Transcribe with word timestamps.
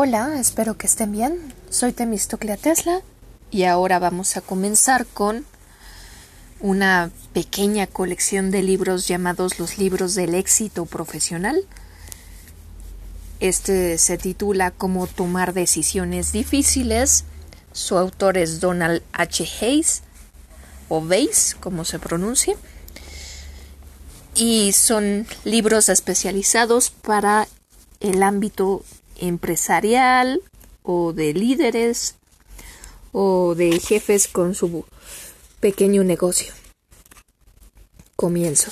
Hola, 0.00 0.38
espero 0.38 0.76
que 0.78 0.86
estén 0.86 1.10
bien. 1.10 1.52
Soy 1.70 1.92
Temistoclea 1.92 2.56
Tesla 2.56 3.02
y 3.50 3.64
ahora 3.64 3.98
vamos 3.98 4.36
a 4.36 4.40
comenzar 4.40 5.06
con 5.06 5.44
una 6.60 7.10
pequeña 7.32 7.88
colección 7.88 8.52
de 8.52 8.62
libros 8.62 9.08
llamados 9.08 9.58
los 9.58 9.76
libros 9.76 10.14
del 10.14 10.36
éxito 10.36 10.86
profesional. 10.86 11.60
Este 13.40 13.98
se 13.98 14.18
titula 14.18 14.70
Cómo 14.70 15.08
tomar 15.08 15.52
decisiones 15.52 16.30
difíciles. 16.30 17.24
Su 17.72 17.98
autor 17.98 18.38
es 18.38 18.60
Donald 18.60 19.02
H. 19.12 19.48
Hayes 19.60 20.02
o 20.88 21.00
Weiss, 21.00 21.56
como 21.58 21.84
se 21.84 21.98
pronuncia. 21.98 22.54
Y 24.36 24.70
son 24.74 25.26
libros 25.42 25.88
especializados 25.88 26.90
para 26.90 27.48
el 27.98 28.22
ámbito 28.22 28.84
empresarial 29.18 30.40
o 30.82 31.12
de 31.12 31.34
líderes 31.34 32.16
o 33.12 33.54
de 33.54 33.78
jefes 33.80 34.28
con 34.28 34.54
su 34.54 34.84
pequeño 35.60 36.04
negocio. 36.04 36.52
Comienzo. 38.16 38.70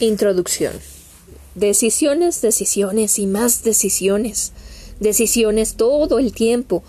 Introducción. 0.00 0.72
Decisiones, 1.54 2.40
decisiones 2.40 3.18
y 3.18 3.26
más 3.26 3.62
decisiones. 3.62 4.52
Decisiones 4.98 5.76
todo 5.76 6.18
el 6.18 6.32
tiempo. 6.32 6.82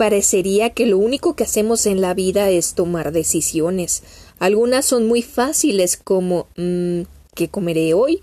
Parecería 0.00 0.70
que 0.70 0.86
lo 0.86 0.96
único 0.96 1.36
que 1.36 1.44
hacemos 1.44 1.84
en 1.84 2.00
la 2.00 2.14
vida 2.14 2.48
es 2.48 2.72
tomar 2.72 3.12
decisiones. 3.12 4.02
Algunas 4.38 4.86
son 4.86 5.06
muy 5.06 5.20
fáciles 5.20 5.98
como 5.98 6.46
mmm, 6.56 7.02
¿qué 7.34 7.48
comeré 7.50 7.92
hoy? 7.92 8.22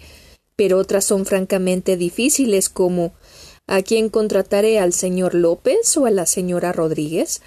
Pero 0.56 0.80
otras 0.80 1.06
son 1.06 1.28
francamente 1.28 1.96
difíciles 1.96 2.70
como 2.70 3.14
¿a 3.68 3.84
quién 3.84 4.10
contrataré 4.10 4.80
al 4.80 4.92
señor 4.92 5.36
López 5.36 5.96
o 5.98 6.08
a 6.08 6.10
la 6.10 6.26
señora 6.26 6.72
Rodríguez? 6.72 7.44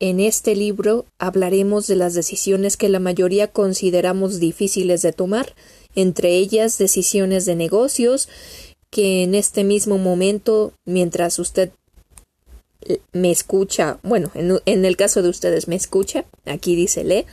En 0.00 0.18
este 0.18 0.56
libro 0.56 1.04
hablaremos 1.18 1.86
de 1.86 1.96
las 1.96 2.14
decisiones 2.14 2.78
que 2.78 2.88
la 2.88 2.98
mayoría 2.98 3.48
consideramos 3.48 4.40
difíciles 4.40 5.02
de 5.02 5.12
tomar, 5.12 5.54
entre 5.94 6.30
ellas 6.36 6.78
decisiones 6.78 7.44
de 7.44 7.56
negocios 7.56 8.26
que 8.88 9.22
en 9.22 9.34
este 9.34 9.64
mismo 9.64 9.98
momento, 9.98 10.72
mientras 10.86 11.38
usted 11.38 11.72
me 13.12 13.30
escucha, 13.30 13.98
bueno, 14.02 14.30
en, 14.34 14.84
el 14.84 14.96
caso 14.96 15.22
de 15.22 15.28
ustedes 15.28 15.68
me 15.68 15.76
escucha, 15.76 16.24
aquí 16.46 16.76
dice 16.76 17.04
le, 17.04 17.26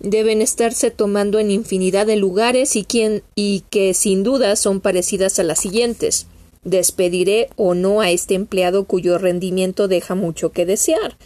deben 0.00 0.42
estarse 0.42 0.90
tomando 0.90 1.38
en 1.38 1.50
infinidad 1.50 2.06
de 2.06 2.16
lugares 2.16 2.76
y, 2.76 2.84
quien, 2.84 3.22
y 3.34 3.64
que 3.70 3.94
sin 3.94 4.22
duda 4.22 4.56
son 4.56 4.80
parecidas 4.80 5.38
a 5.38 5.44
las 5.44 5.60
siguientes. 5.60 6.26
Despediré 6.64 7.48
o 7.56 7.74
no 7.74 8.00
a 8.00 8.10
este 8.10 8.34
empleado 8.34 8.84
cuyo 8.84 9.18
rendimiento 9.18 9.88
deja 9.88 10.14
mucho 10.14 10.52
que 10.52 10.66
desear. 10.66 11.16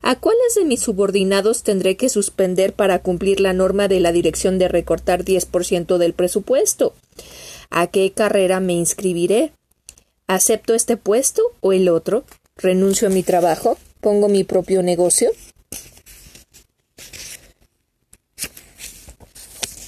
¿A 0.00 0.14
cuáles 0.14 0.54
de 0.54 0.64
mis 0.64 0.80
subordinados 0.80 1.64
tendré 1.64 1.96
que 1.96 2.08
suspender 2.08 2.72
para 2.72 3.00
cumplir 3.00 3.40
la 3.40 3.52
norma 3.52 3.88
de 3.88 3.98
la 3.98 4.12
dirección 4.12 4.58
de 4.58 4.68
recortar 4.68 5.24
10% 5.24 5.98
del 5.98 6.12
presupuesto? 6.12 6.94
¿A 7.70 7.88
qué 7.88 8.12
carrera 8.12 8.60
me 8.60 8.74
inscribiré? 8.74 9.52
¿Acepto 10.28 10.74
este 10.74 10.96
puesto 10.96 11.42
o 11.60 11.72
el 11.72 11.88
otro? 11.88 12.24
¿Renuncio 12.60 13.06
a 13.06 13.10
mi 13.10 13.22
trabajo? 13.22 13.78
¿Pongo 14.00 14.28
mi 14.28 14.42
propio 14.42 14.82
negocio? 14.82 15.30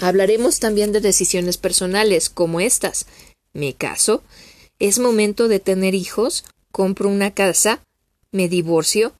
Hablaremos 0.01 0.61
también 0.61 0.93
de 0.93 1.01
decisiones 1.01 1.59
personales 1.59 2.31
como 2.31 2.61
estas. 2.61 3.07
¿Me 3.53 3.75
caso? 3.75 4.23
¿Es 4.79 5.01
momento 5.01 5.49
de 5.49 5.59
tener 5.59 5.97
hijos? 5.97 6.45
¿Compro 6.71 7.09
una 7.09 7.33
casa? 7.33 7.83
¿Me 8.31 8.49
divorcio? 8.49 9.15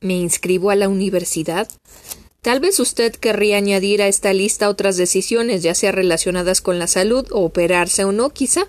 ¿Me 0.00 0.14
inscribo 0.14 0.70
a 0.70 0.76
la 0.76 0.88
universidad? 0.88 1.68
Tal 2.40 2.60
vez 2.60 2.78
usted 2.78 3.12
querría 3.16 3.56
añadir 3.56 4.00
a 4.00 4.06
esta 4.06 4.32
lista 4.32 4.68
otras 4.68 4.96
decisiones, 4.96 5.64
ya 5.64 5.74
sea 5.74 5.90
relacionadas 5.90 6.60
con 6.60 6.78
la 6.78 6.86
salud, 6.86 7.26
o 7.32 7.40
operarse 7.40 8.04
o 8.04 8.12
no, 8.12 8.30
quizá, 8.30 8.68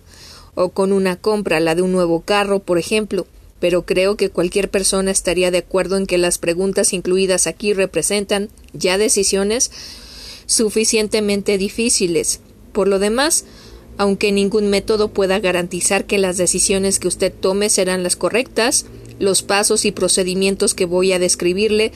o 0.56 0.69
con 0.69 0.91
una 0.91 1.17
compra, 1.17 1.59
la 1.59 1.75
de 1.75 1.83
un 1.83 1.91
nuevo 1.91 2.22
carro, 2.22 2.57
por 2.57 2.79
ejemplo. 2.79 3.27
Pero 3.59 3.85
creo 3.85 4.18
que 4.18 4.29
cualquier 4.29 4.69
persona 4.69 5.12
estaría 5.12 5.51
de 5.51 5.59
acuerdo 5.59 5.97
en 5.97 6.06
que 6.06 6.18
las 6.18 6.38
preguntas 6.38 6.94
incluidas 6.94 7.47
aquí 7.47 7.73
representan 7.73 8.50
ya 8.73 8.97
decisiones 8.97 9.72
suficientemente 10.45 11.57
difíciles. 11.57 12.40
Por 12.72 12.88
lo 12.88 13.00
demás, 13.00 13.45
aunque 13.97 14.31
ningún 14.31 14.69
método 14.69 15.09
pueda 15.09 15.40
garantizar 15.40 16.06
que 16.06 16.19
las 16.19 16.38
decisiones 16.38 17.00
que 17.00 17.07
usted 17.07 17.34
tome 17.34 17.69
serán 17.69 18.03
las 18.03 18.16
correctas, 18.16 18.85
los 19.19 19.41
pasos 19.41 19.85
y 19.85 19.91
procedimientos 19.91 20.74
que 20.74 20.85
voy 20.85 21.12
a 21.12 21.19
describirle 21.19 21.91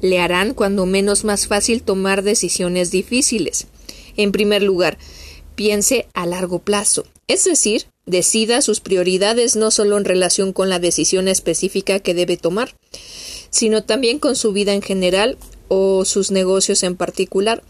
le 0.00 0.18
harán 0.18 0.54
cuando 0.54 0.86
menos 0.86 1.24
más 1.24 1.46
fácil 1.46 1.82
tomar 1.82 2.22
decisiones 2.22 2.90
difíciles. 2.90 3.68
En 4.16 4.32
primer 4.32 4.62
lugar, 4.62 4.98
piense 5.54 6.08
a 6.12 6.26
largo 6.26 6.58
plazo, 6.58 7.04
es 7.26 7.44
decir, 7.44 7.86
decida 8.06 8.62
sus 8.62 8.80
prioridades 8.80 9.56
no 9.56 9.70
solo 9.70 9.96
en 9.98 10.04
relación 10.04 10.52
con 10.52 10.68
la 10.68 10.78
decisión 10.78 11.28
específica 11.28 12.00
que 12.00 12.14
debe 12.14 12.36
tomar, 12.36 12.76
sino 13.50 13.84
también 13.84 14.18
con 14.18 14.36
su 14.36 14.52
vida 14.52 14.74
en 14.74 14.82
general 14.82 15.38
o 15.68 16.04
sus 16.04 16.30
negocios 16.30 16.82
en 16.82 16.96
particular. 16.96 17.62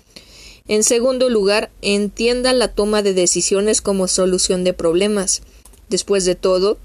En 0.67 0.83
segundo 0.83 1.29
lugar, 1.29 1.71
entienda 1.83 2.53
la 2.53 2.69
toma 2.69 3.03
de 3.03 3.13
decisiones 3.13 3.83
como 3.83 4.09
solución 4.09 4.65
de 4.65 4.73
problemas. 4.73 5.43
Después 5.89 6.25
de 6.25 6.35
todo, 6.35 6.79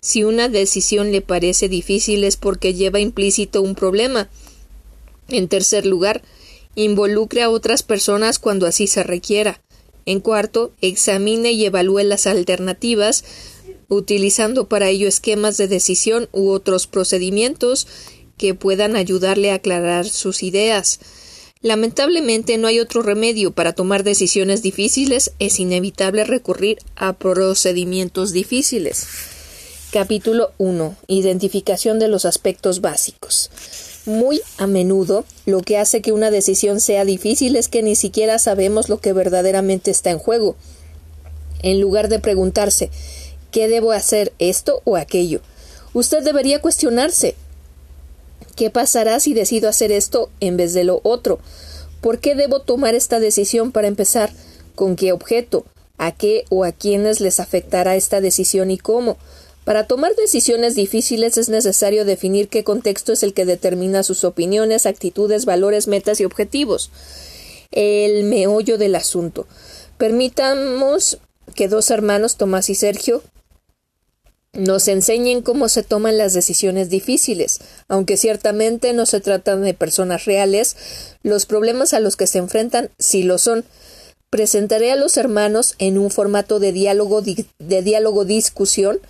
si 0.00 0.24
una 0.24 0.48
decisión 0.48 1.12
le 1.12 1.22
parece 1.22 1.68
difícil 1.68 2.24
es 2.24 2.36
porque 2.36 2.74
lleva 2.74 3.00
implícito 3.00 3.62
un 3.62 3.74
problema. 3.74 4.28
En 5.28 5.48
tercer 5.48 5.86
lugar, 5.86 6.22
involucre 6.74 7.42
a 7.42 7.50
otras 7.50 7.82
personas 7.82 8.38
cuando 8.38 8.66
así 8.66 8.86
se 8.86 9.02
requiera. 9.02 9.60
En 10.06 10.20
cuarto, 10.20 10.72
examine 10.80 11.52
y 11.52 11.64
evalúe 11.64 12.00
las 12.00 12.26
alternativas, 12.26 13.24
utilizando 13.88 14.68
para 14.68 14.88
ello 14.88 15.06
esquemas 15.06 15.56
de 15.56 15.68
decisión 15.68 16.28
u 16.32 16.50
otros 16.50 16.86
procedimientos 16.86 17.86
que 18.36 18.54
puedan 18.54 18.96
ayudarle 18.96 19.50
a 19.50 19.56
aclarar 19.56 20.08
sus 20.08 20.42
ideas. 20.42 20.98
Lamentablemente 21.60 22.58
no 22.58 22.66
hay 22.66 22.80
otro 22.80 23.02
remedio 23.02 23.52
para 23.52 23.72
tomar 23.72 24.02
decisiones 24.02 24.62
difíciles, 24.62 25.32
es 25.38 25.60
inevitable 25.60 26.24
recurrir 26.24 26.78
a 26.96 27.12
procedimientos 27.12 28.32
difíciles. 28.32 29.06
Capítulo 29.92 30.52
1. 30.58 30.96
Identificación 31.06 31.98
de 32.00 32.08
los 32.08 32.24
aspectos 32.24 32.80
básicos. 32.80 33.50
Muy 34.04 34.42
a 34.58 34.66
menudo, 34.66 35.24
lo 35.46 35.60
que 35.60 35.78
hace 35.78 36.02
que 36.02 36.10
una 36.10 36.32
decisión 36.32 36.80
sea 36.80 37.04
difícil 37.04 37.54
es 37.54 37.68
que 37.68 37.84
ni 37.84 37.94
siquiera 37.94 38.40
sabemos 38.40 38.88
lo 38.88 38.98
que 38.98 39.12
verdaderamente 39.12 39.92
está 39.92 40.10
en 40.10 40.18
juego. 40.18 40.56
En 41.62 41.80
lugar 41.80 42.08
de 42.08 42.18
preguntarse 42.18 42.90
¿qué 43.52 43.68
debo 43.68 43.92
hacer 43.92 44.32
esto 44.40 44.82
o 44.84 44.96
aquello? 44.96 45.40
Usted 45.94 46.24
debería 46.24 46.60
cuestionarse 46.60 47.36
¿qué 48.56 48.70
pasará 48.70 49.20
si 49.20 49.34
decido 49.34 49.68
hacer 49.68 49.92
esto 49.92 50.30
en 50.40 50.56
vez 50.56 50.74
de 50.74 50.82
lo 50.82 51.00
otro? 51.04 51.38
¿Por 52.00 52.18
qué 52.18 52.34
debo 52.34 52.60
tomar 52.60 52.96
esta 52.96 53.20
decisión 53.20 53.70
para 53.70 53.86
empezar? 53.86 54.32
¿Con 54.74 54.96
qué 54.96 55.12
objeto? 55.12 55.64
¿A 55.96 56.10
qué 56.10 56.44
o 56.50 56.64
a 56.64 56.72
quiénes 56.72 57.20
les 57.20 57.38
afectará 57.38 57.94
esta 57.94 58.20
decisión 58.20 58.72
y 58.72 58.78
cómo? 58.78 59.16
Para 59.64 59.86
tomar 59.86 60.14
decisiones 60.16 60.74
difíciles 60.74 61.38
es 61.38 61.48
necesario 61.48 62.04
definir 62.04 62.48
qué 62.48 62.64
contexto 62.64 63.12
es 63.12 63.22
el 63.22 63.32
que 63.32 63.44
determina 63.44 64.02
sus 64.02 64.24
opiniones, 64.24 64.86
actitudes, 64.86 65.44
valores, 65.44 65.86
metas 65.86 66.20
y 66.20 66.24
objetivos. 66.24 66.90
El 67.70 68.24
meollo 68.24 68.76
del 68.76 68.96
asunto. 68.96 69.46
Permitamos 69.98 71.18
que 71.54 71.68
dos 71.68 71.90
hermanos, 71.90 72.36
Tomás 72.36 72.70
y 72.70 72.74
Sergio, 72.74 73.22
nos 74.52 74.88
enseñen 74.88 75.42
cómo 75.42 75.68
se 75.68 75.82
toman 75.82 76.18
las 76.18 76.34
decisiones 76.34 76.90
difíciles. 76.90 77.60
Aunque 77.88 78.16
ciertamente 78.16 78.92
no 78.92 79.06
se 79.06 79.20
tratan 79.20 79.62
de 79.62 79.74
personas 79.74 80.24
reales, 80.24 80.76
los 81.22 81.46
problemas 81.46 81.94
a 81.94 82.00
los 82.00 82.16
que 82.16 82.26
se 82.26 82.38
enfrentan 82.38 82.90
sí 82.98 83.22
lo 83.22 83.38
son. 83.38 83.64
Presentaré 84.28 84.92
a 84.92 84.96
los 84.96 85.16
hermanos 85.16 85.74
en 85.78 85.98
un 85.98 86.10
formato 86.10 86.58
de 86.58 86.72
diálogo 86.72 87.22
de 87.22 87.82
diálogo 87.82 88.24
discusión 88.24 89.00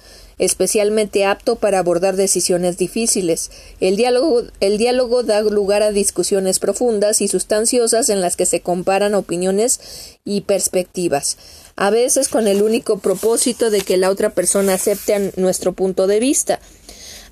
especialmente 0.42 1.24
apto 1.24 1.54
para 1.54 1.78
abordar 1.78 2.16
decisiones 2.16 2.76
difíciles. 2.76 3.52
El 3.78 3.96
diálogo, 3.96 4.42
el 4.58 4.76
diálogo 4.76 5.22
da 5.22 5.40
lugar 5.40 5.84
a 5.84 5.92
discusiones 5.92 6.58
profundas 6.58 7.20
y 7.20 7.28
sustanciosas 7.28 8.08
en 8.08 8.20
las 8.20 8.34
que 8.34 8.44
se 8.44 8.60
comparan 8.60 9.14
opiniones 9.14 9.78
y 10.24 10.40
perspectivas, 10.40 11.36
a 11.76 11.90
veces 11.90 12.26
con 12.26 12.48
el 12.48 12.60
único 12.60 12.98
propósito 12.98 13.70
de 13.70 13.82
que 13.82 13.96
la 13.96 14.10
otra 14.10 14.30
persona 14.30 14.74
acepte 14.74 15.32
nuestro 15.36 15.74
punto 15.74 16.08
de 16.08 16.18
vista, 16.18 16.58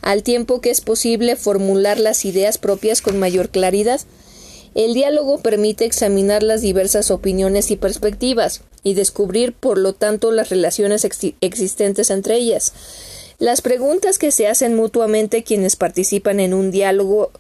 al 0.02 0.22
tiempo 0.22 0.60
que 0.60 0.70
es 0.70 0.80
posible 0.80 1.34
formular 1.34 1.98
las 1.98 2.24
ideas 2.24 2.58
propias 2.58 3.02
con 3.02 3.18
mayor 3.18 3.48
claridad. 3.48 4.00
El 4.75 4.94
diálogo 4.94 5.38
permite 5.38 5.84
examinar 5.84 6.43
las 6.43 6.62
diversas 6.62 7.11
opiniones 7.11 7.70
y 7.70 7.76
perspectivas 7.76 8.62
y 8.82 8.94
descubrir, 8.94 9.52
por 9.52 9.78
lo 9.78 9.93
tanto, 9.93 10.31
las 10.31 10.49
relaciones 10.49 11.05
existentes 11.40 12.11
entre 12.11 12.37
ellas. 12.37 12.72
Las 13.38 13.62
preguntas 13.62 14.19
que 14.19 14.31
se 14.31 14.46
hacen 14.46 14.76
mutuamente 14.76 15.43
quienes 15.43 15.76
participan 15.76 16.40
en 16.40 16.55
un 16.55 16.70
diálogo 16.70 17.32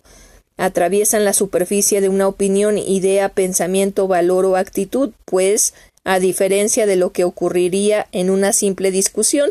atraviesan 0.56 1.24
la 1.24 1.32
superficie 1.32 2.00
de 2.00 2.08
una 2.08 2.26
opinión, 2.26 2.78
idea, 2.78 3.28
pensamiento, 3.30 4.08
valor 4.08 4.44
o 4.44 4.56
actitud, 4.56 5.10
pues, 5.24 5.72
a 6.04 6.18
diferencia 6.18 6.86
de 6.86 6.96
lo 6.96 7.12
que 7.12 7.24
ocurriría 7.24 8.08
en 8.12 8.30
una 8.30 8.52
simple 8.52 8.90
discusión, 8.90 9.50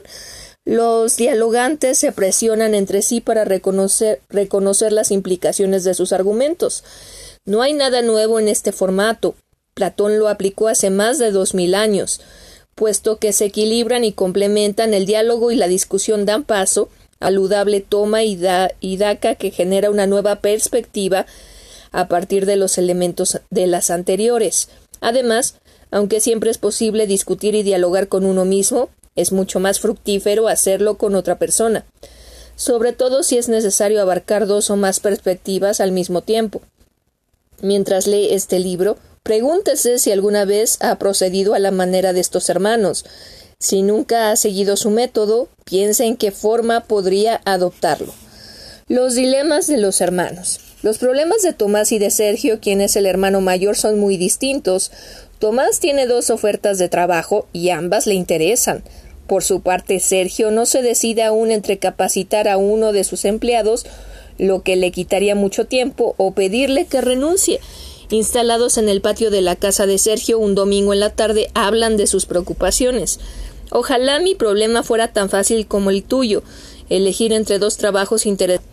los 0.66 1.18
dialogantes 1.18 1.98
se 1.98 2.12
presionan 2.12 2.76
entre 2.76 3.02
sí 3.02 3.22
para 3.22 3.46
reconocer, 3.46 4.22
reconocer 4.30 4.92
las 4.92 5.10
implicaciones 5.10 5.84
de 5.84 5.94
sus 5.94 6.14
argumentos. 6.14 6.84
No 7.46 7.62
hay 7.62 7.74
nada 7.74 8.02
nuevo 8.02 8.40
en 8.40 8.48
este 8.48 8.72
formato. 8.72 9.36
Platón 9.74 10.20
lo 10.20 10.28
aplicó 10.30 10.68
hace 10.68 10.90
más 10.90 11.20
de 11.20 11.32
dos 11.32 11.54
mil 11.54 11.76
años. 11.76 12.22
Puesto 12.76 13.18
que 13.18 13.34
se 13.34 13.46
equilibran 13.46 14.04
y 14.04 14.14
complementan, 14.14 14.94
el 14.94 15.06
diálogo 15.06 15.52
y 15.52 15.56
la 15.56 15.68
discusión 15.68 16.26
dan 16.26 16.44
paso 16.44 16.90
aludable 17.20 17.82
toma 17.82 18.24
y, 18.24 18.36
da, 18.36 18.72
y 18.80 18.98
daca 18.98 19.36
que 19.36 19.52
genera 19.52 19.90
una 19.90 20.08
nueva 20.08 20.38
perspectiva 20.38 21.26
a 21.92 22.08
partir 22.08 22.46
de 22.46 22.56
los 22.56 22.78
elementos 22.78 23.40
de 23.50 23.68
las 23.68 23.90
anteriores. 23.90 24.70
Además, 25.02 25.56
aunque 25.92 26.20
siempre 26.20 26.52
es 26.52 26.58
posible 26.58 27.08
discutir 27.08 27.56
y 27.56 27.64
dialogar 27.64 28.08
con 28.08 28.26
uno 28.26 28.46
mismo, 28.46 28.90
es 29.16 29.32
mucho 29.32 29.60
más 29.60 29.80
fructífero 29.80 30.48
hacerlo 30.48 30.98
con 30.98 31.16
otra 31.16 31.40
persona, 31.40 31.86
sobre 32.56 32.94
todo 32.94 33.24
si 33.24 33.38
es 33.38 33.50
necesario 33.50 34.02
abarcar 34.02 34.46
dos 34.48 34.70
o 34.70 34.76
más 34.76 35.00
perspectivas 35.00 35.82
al 35.82 35.92
mismo 35.92 36.22
tiempo. 36.22 36.62
Mientras 37.62 38.08
lee 38.08 38.30
este 38.32 38.60
libro, 38.60 38.98
pregúntese 39.24 40.00
si 40.00 40.12
alguna 40.12 40.46
vez 40.46 40.78
ha 40.82 40.98
procedido 40.98 41.54
a 41.54 41.60
la 41.60 41.72
manera 41.72 42.14
de 42.14 42.20
estos 42.22 42.50
hermanos. 42.50 43.06
Si 43.60 43.82
nunca 43.82 44.32
ha 44.32 44.36
seguido 44.36 44.78
su 44.78 44.90
método, 44.90 45.50
piense 45.66 46.06
en 46.06 46.16
qué 46.16 46.32
forma 46.32 46.86
podría 46.86 47.42
adoptarlo. 47.46 48.14
Los 48.88 49.16
dilemas 49.16 49.68
de 49.68 49.78
los 49.78 50.02
hermanos. 50.02 50.62
Los 50.82 50.98
problemas 50.98 51.42
de 51.42 51.52
Tomás 51.52 51.92
y 51.92 52.00
de 52.00 52.10
Sergio, 52.10 52.62
quien 52.62 52.80
es 52.80 52.96
el 52.96 53.06
hermano 53.06 53.42
mayor, 53.42 53.76
son 53.76 54.00
muy 54.00 54.16
distintos. 54.16 54.92
Tomás 55.38 55.80
tiene 55.80 56.08
dos 56.08 56.30
ofertas 56.30 56.78
de 56.78 56.88
trabajo 56.88 57.48
y 57.52 57.70
ambas 57.70 58.08
le 58.08 58.14
interesan. 58.14 58.84
Por 59.28 59.44
su 59.44 59.62
parte, 59.62 60.00
Sergio 60.00 60.50
no 60.50 60.66
se 60.66 60.82
decide 60.82 61.24
aún 61.24 61.52
entre 61.52 61.78
capacitar 61.78 62.48
a 62.48 62.58
uno 62.58 62.94
de 62.94 63.04
sus 63.04 63.26
empleados, 63.26 63.86
lo 64.40 64.64
que 64.64 64.76
le 64.76 64.92
quitaría 64.92 65.36
mucho 65.36 65.66
tiempo, 65.66 66.16
o 66.18 66.32
pedirle 66.32 66.88
que 66.88 67.02
renuncie. 67.02 67.60
Instalados 68.10 68.80
en 68.80 68.90
el 68.90 69.02
patio 69.02 69.30
de 69.30 69.42
la 69.42 69.56
casa 69.56 69.86
de 69.86 70.00
Sergio 70.00 70.40
un 70.40 70.56
domingo 70.56 70.94
en 70.94 71.00
la 71.00 71.12
tarde, 71.12 71.52
hablan 71.54 71.96
de 71.98 72.08
sus 72.08 72.26
preocupaciones. 72.26 73.20
Ojalá 73.70 74.20
mi 74.20 74.34
problema 74.34 74.82
fuera 74.82 75.14
tan 75.14 75.30
fácil 75.30 75.68
como 75.68 75.92
el 75.92 76.02
tuyo, 76.04 76.42
elegir 76.90 77.34
entre 77.34 77.60
dos 77.60 77.78
trabajos 77.78 78.26
interesantes. 78.26 78.68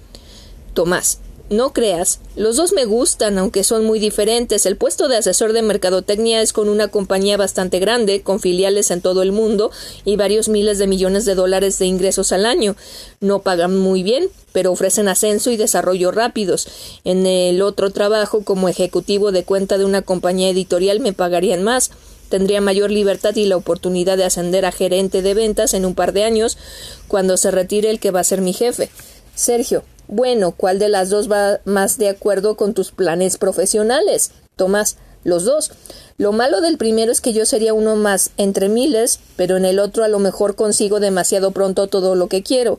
Tomás, 0.73 1.21
no 1.49 1.73
creas, 1.73 2.19
los 2.35 2.57
dos 2.57 2.73
me 2.73 2.85
gustan, 2.85 3.39
aunque 3.39 3.63
son 3.63 3.85
muy 3.85 4.01
diferentes. 4.01 4.67
El 4.67 4.77
puesto 4.77 5.07
de 5.07 5.17
asesor 5.17 5.53
de 5.53 5.63
mercadotecnia 5.63 6.43
es 6.43 6.53
con 6.53 6.69
una 6.69 6.89
compañía 6.89 7.37
bastante 7.37 7.79
grande, 7.79 8.23
con 8.23 8.41
filiales 8.41 8.91
en 8.91 9.01
todo 9.01 9.23
el 9.23 9.31
mundo 9.31 9.71
y 10.05 10.17
varios 10.17 10.49
miles 10.49 10.79
de 10.79 10.89
millones 10.89 11.25
de 11.25 11.37
dólares 11.37 11.79
de 11.79 11.87
ingresos 11.87 12.33
al 12.33 12.47
año. 12.47 12.75
No 13.21 13.43
pagan 13.43 13.79
muy 13.79 14.03
bien, 14.03 14.29
pero 14.53 14.73
ofrecen 14.73 15.07
ascenso 15.07 15.53
y 15.53 15.57
desarrollo 15.57 16.11
rápidos. 16.11 16.67
En 17.05 17.27
el 17.27 17.63
otro 17.63 17.91
trabajo, 17.91 18.43
como 18.43 18.69
ejecutivo 18.69 19.31
de 19.31 19.45
cuenta 19.45 19.79
de 19.79 19.85
una 19.85 20.03
compañía 20.03 20.51
editorial, 20.51 20.99
me 20.99 21.13
pagarían 21.13 21.63
más. 21.63 21.93
Tendría 22.29 22.61
mayor 22.61 22.91
libertad 22.91 23.37
y 23.37 23.45
la 23.45 23.57
oportunidad 23.57 24.17
de 24.17 24.25
ascender 24.25 24.65
a 24.65 24.73
gerente 24.73 25.23
de 25.23 25.35
ventas 25.35 25.75
en 25.75 25.87
un 25.87 25.95
par 25.95 26.13
de 26.13 26.25
años, 26.25 26.59
cuando 27.07 27.37
se 27.37 27.53
retire 27.53 27.89
el 27.89 28.01
que 28.01 28.11
va 28.11 28.19
a 28.19 28.25
ser 28.25 28.41
mi 28.41 28.53
jefe. 28.53 28.91
Sergio, 29.37 29.85
bueno, 30.09 30.53
¿cuál 30.53 30.79
de 30.79 30.89
las 30.89 31.11
dos 31.11 31.31
va 31.31 31.61
más 31.65 31.99
de 31.99 32.09
acuerdo 32.09 32.57
con 32.57 32.75
tus 32.75 32.93
planes 32.93 33.39
profesionales? 33.39 34.31
Tomás, 34.57 34.97
los 35.25 35.45
dos. 35.45 35.73
Lo 36.19 36.33
malo 36.33 36.61
del 36.61 36.79
primero 36.79 37.13
es 37.13 37.21
que 37.21 37.33
yo 37.33 37.45
sería 37.45 37.75
uno 37.75 37.97
más 37.97 38.31
entre 38.37 38.69
miles, 38.69 39.19
pero 39.37 39.57
en 39.57 39.65
el 39.65 39.79
otro 39.79 40.05
a 40.05 40.09
lo 40.09 40.19
mejor 40.19 40.55
consigo 40.55 41.01
demasiado 41.01 41.51
pronto 41.51 41.89
todo 41.89 42.15
lo 42.15 42.29
que 42.29 42.43
quiero. 42.43 42.79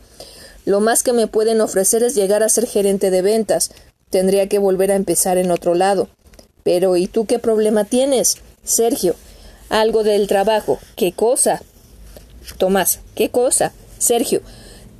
Lo 0.65 0.79
más 0.79 1.03
que 1.03 1.13
me 1.13 1.27
pueden 1.27 1.61
ofrecer 1.61 2.03
es 2.03 2.15
llegar 2.15 2.43
a 2.43 2.49
ser 2.49 2.67
gerente 2.67 3.11
de 3.11 3.21
ventas. 3.21 3.71
Tendría 4.09 4.47
que 4.47 4.59
volver 4.59 4.91
a 4.91 4.95
empezar 4.95 5.37
en 5.37 5.51
otro 5.51 5.75
lado. 5.75 6.07
Pero 6.63 6.97
¿y 6.97 7.07
tú 7.07 7.25
qué 7.25 7.39
problema 7.39 7.85
tienes? 7.85 8.37
Sergio, 8.63 9.15
algo 9.69 10.03
del 10.03 10.27
trabajo. 10.27 10.79
¿Qué 10.95 11.11
cosa? 11.11 11.61
Tomás, 12.57 12.99
¿qué 13.15 13.29
cosa? 13.29 13.73
Sergio, 13.97 14.41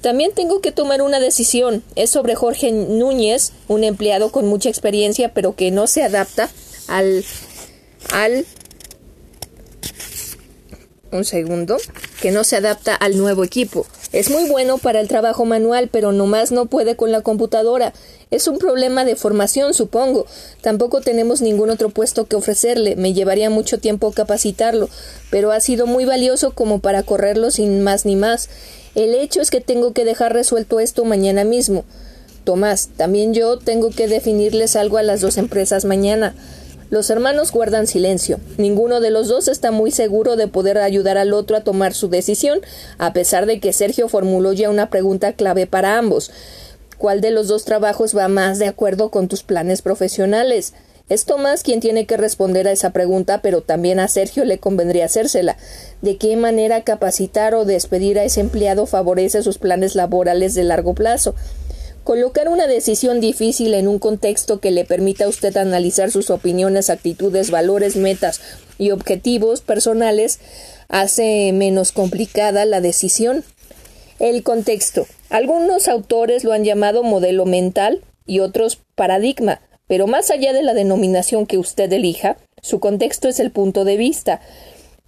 también 0.01 0.31
tengo 0.33 0.61
que 0.61 0.71
tomar 0.71 1.01
una 1.01 1.19
decisión. 1.19 1.83
Es 1.95 2.11
sobre 2.11 2.35
Jorge 2.35 2.71
Núñez, 2.71 3.51
un 3.67 3.83
empleado 3.83 4.31
con 4.31 4.47
mucha 4.47 4.69
experiencia, 4.69 5.33
pero 5.33 5.55
que 5.55 5.71
no 5.71 5.87
se 5.87 6.03
adapta 6.03 6.49
al. 6.87 7.25
al. 8.11 8.45
un 11.11 11.25
segundo. 11.25 11.77
que 12.21 12.31
no 12.31 12.43
se 12.43 12.55
adapta 12.55 12.95
al 12.95 13.17
nuevo 13.17 13.43
equipo. 13.43 13.85
Es 14.13 14.29
muy 14.29 14.49
bueno 14.49 14.77
para 14.77 15.01
el 15.01 15.09
trabajo 15.09 15.43
manual, 15.43 15.89
pero 15.91 16.13
nomás 16.13 16.51
no 16.51 16.67
puede 16.67 16.95
con 16.95 17.11
la 17.11 17.21
computadora. 17.21 17.93
Es 18.31 18.47
un 18.47 18.57
problema 18.57 19.03
de 19.03 19.15
formación, 19.15 19.73
supongo. 19.73 20.25
Tampoco 20.61 21.01
tenemos 21.01 21.41
ningún 21.41 21.69
otro 21.69 21.89
puesto 21.89 22.25
que 22.25 22.37
ofrecerle. 22.37 22.95
Me 22.95 23.13
llevaría 23.13 23.49
mucho 23.49 23.79
tiempo 23.79 24.11
capacitarlo, 24.11 24.89
pero 25.29 25.51
ha 25.51 25.59
sido 25.59 25.87
muy 25.87 26.05
valioso 26.05 26.51
como 26.51 26.79
para 26.79 27.03
correrlo 27.03 27.51
sin 27.51 27.83
más 27.83 28.05
ni 28.05 28.15
más. 28.15 28.49
El 28.97 29.13
hecho 29.13 29.41
es 29.41 29.51
que 29.51 29.61
tengo 29.61 29.93
que 29.93 30.05
dejar 30.05 30.33
resuelto 30.33 30.79
esto 30.79 31.05
mañana 31.05 31.43
mismo. 31.43 31.85
Tomás, 32.43 32.89
también 32.97 33.31
yo 33.35 33.59
tengo 33.59 33.91
que 33.91 34.07
definirles 34.07 34.75
algo 34.75 34.97
a 34.97 35.03
las 35.03 35.21
dos 35.21 35.37
empresas 35.37 35.85
mañana. 35.85 36.33
Los 36.89 37.11
hermanos 37.11 37.51
guardan 37.51 37.85
silencio. 37.85 38.39
Ninguno 38.57 38.99
de 38.99 39.11
los 39.11 39.27
dos 39.27 39.49
está 39.49 39.69
muy 39.69 39.91
seguro 39.91 40.35
de 40.35 40.47
poder 40.47 40.79
ayudar 40.79 41.19
al 41.19 41.33
otro 41.33 41.55
a 41.55 41.61
tomar 41.61 41.93
su 41.93 42.09
decisión, 42.09 42.61
a 42.97 43.13
pesar 43.13 43.45
de 43.45 43.59
que 43.59 43.71
Sergio 43.71 44.09
formuló 44.09 44.51
ya 44.51 44.71
una 44.71 44.89
pregunta 44.89 45.33
clave 45.33 45.67
para 45.67 45.99
ambos. 45.99 46.31
¿Cuál 46.97 47.21
de 47.21 47.29
los 47.29 47.47
dos 47.47 47.65
trabajos 47.65 48.17
va 48.17 48.27
más 48.29 48.57
de 48.57 48.65
acuerdo 48.65 49.11
con 49.11 49.27
tus 49.27 49.43
planes 49.43 49.83
profesionales? 49.83 50.73
Es 51.09 51.23
Tomás 51.23 51.63
quien 51.63 51.79
tiene 51.79 52.05
que 52.05 52.17
responder 52.17 52.67
a 52.67 52.71
esa 52.71 52.89
pregunta, 52.89 53.41
pero 53.41 53.61
también 53.61 53.99
a 53.99 54.09
Sergio 54.09 54.43
le 54.43 54.57
convendría 54.57 55.05
hacérsela. 55.05 55.57
¿De 56.01 56.17
qué 56.17 56.35
manera 56.35 56.83
capacitar 56.83 57.55
o 57.55 57.63
despedir 57.63 58.19
a 58.19 58.25
ese 58.25 58.41
empleado 58.41 58.85
favorece 58.85 59.41
sus 59.41 59.57
planes 59.57 59.95
laborales 59.95 60.53
de 60.53 60.65
largo 60.65 60.93
plazo? 60.93 61.33
Colocar 62.03 62.49
una 62.49 62.67
decisión 62.67 63.21
difícil 63.21 63.73
en 63.73 63.87
un 63.87 63.99
contexto 63.99 64.59
que 64.59 64.71
le 64.71 64.83
permita 64.83 65.25
a 65.25 65.29
usted 65.29 65.55
analizar 65.55 66.11
sus 66.11 66.29
opiniones, 66.29 66.89
actitudes, 66.89 67.51
valores, 67.51 67.95
metas 67.95 68.41
y 68.77 68.91
objetivos 68.91 69.61
personales 69.61 70.39
hace 70.89 71.51
menos 71.53 71.93
complicada 71.93 72.65
la 72.65 72.81
decisión. 72.81 73.45
El 74.19 74.43
contexto. 74.43 75.05
Algunos 75.29 75.87
autores 75.87 76.43
lo 76.43 76.53
han 76.53 76.63
llamado 76.63 77.03
modelo 77.03 77.45
mental 77.45 78.01
y 78.25 78.39
otros 78.39 78.79
paradigma. 78.95 79.61
Pero 79.87 80.07
más 80.07 80.29
allá 80.31 80.53
de 80.53 80.63
la 80.63 80.73
denominación 80.73 81.45
que 81.45 81.57
usted 81.57 81.91
elija, 81.91 82.37
su 82.61 82.79
contexto 82.79 83.27
es 83.27 83.39
el 83.39 83.51
punto 83.51 83.85
de 83.85 83.97
vista, 83.97 84.41